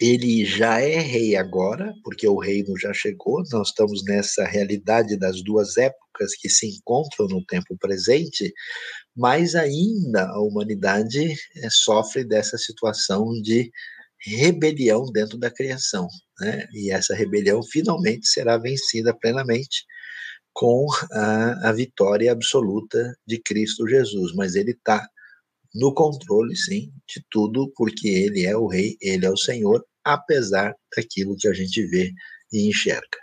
[0.00, 5.42] ele já é rei agora, porque o reino já chegou, nós estamos nessa realidade das
[5.42, 8.52] duas épocas que se encontram no tempo presente,
[9.16, 13.70] mas ainda a humanidade é, sofre dessa situação de
[14.26, 16.08] rebelião dentro da criação,
[16.40, 16.66] né?
[16.72, 19.84] E essa rebelião finalmente será vencida plenamente
[20.52, 25.06] com a, a vitória absoluta de Cristo Jesus, mas ele está
[25.74, 30.74] no controle, sim, de tudo, porque ele é o rei, ele é o senhor, apesar
[30.96, 32.12] daquilo que a gente vê
[32.52, 33.18] e enxerga.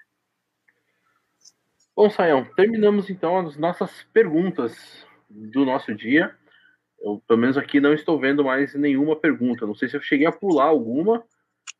[1.95, 6.35] Bom, Saião, terminamos então as nossas perguntas do nosso dia.
[6.99, 9.65] Eu, pelo menos aqui, não estou vendo mais nenhuma pergunta.
[9.65, 11.23] Não sei se eu cheguei a pular alguma,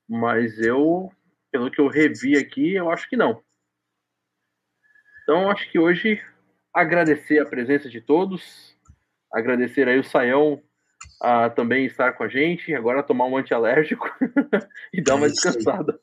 [0.07, 1.11] mas eu,
[1.51, 3.41] pelo que eu revi aqui, eu acho que não.
[5.23, 6.21] Então, acho que hoje
[6.73, 8.77] agradecer a presença de todos,
[9.33, 10.61] agradecer aí o Saião
[11.21, 14.05] a também estar com a gente, agora tomar um antialérgico
[14.93, 15.97] e dar uma é descansada.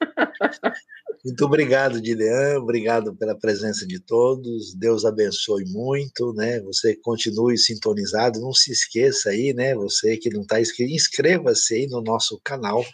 [1.25, 4.75] Muito obrigado, Dilean, obrigado pela presença de todos.
[4.77, 6.61] Deus abençoe muito, né?
[6.61, 9.75] Você continue sintonizado, não se esqueça aí, né?
[9.75, 12.85] Você que não está inscrito, inscreva-se aí no nosso canal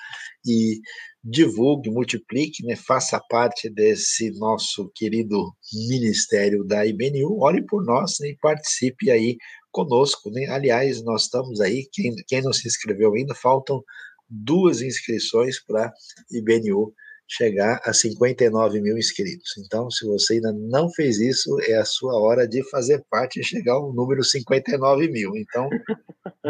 [0.46, 0.80] e
[1.22, 2.76] divulgue, multiplique, né?
[2.76, 5.52] Faça parte desse nosso querido
[5.88, 7.40] ministério da IBNU.
[7.40, 8.28] Ore por nós né?
[8.28, 9.36] e participe aí
[9.74, 10.46] conosco, né?
[10.46, 13.82] Aliás, nós estamos aí, quem, quem não se inscreveu ainda, faltam
[14.30, 15.92] duas inscrições para
[16.30, 16.94] IBNU
[17.26, 19.54] chegar a 59 mil inscritos.
[19.58, 23.44] Então, se você ainda não fez isso, é a sua hora de fazer parte e
[23.44, 25.36] chegar ao número 59 mil.
[25.36, 25.68] Então,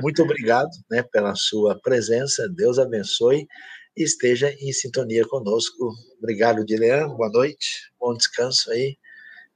[0.02, 3.46] muito obrigado né, pela sua presença, Deus abençoe
[3.96, 5.92] e esteja em sintonia conosco.
[6.18, 7.09] Obrigado, Dilean.
[7.09, 8.98] Boa noite, bom descanso aí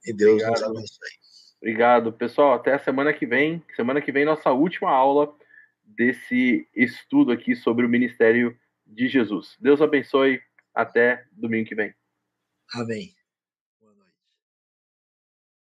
[0.06, 0.52] e Deus Obrigado.
[0.54, 1.17] nos abençoe.
[1.60, 2.54] Obrigado, pessoal.
[2.54, 3.62] Até a semana que vem.
[3.74, 5.34] Semana que vem, nossa última aula
[5.84, 8.56] desse estudo aqui sobre o ministério
[8.86, 9.56] de Jesus.
[9.60, 10.40] Deus abençoe.
[10.74, 11.92] Até domingo que vem.
[12.72, 13.17] Amém.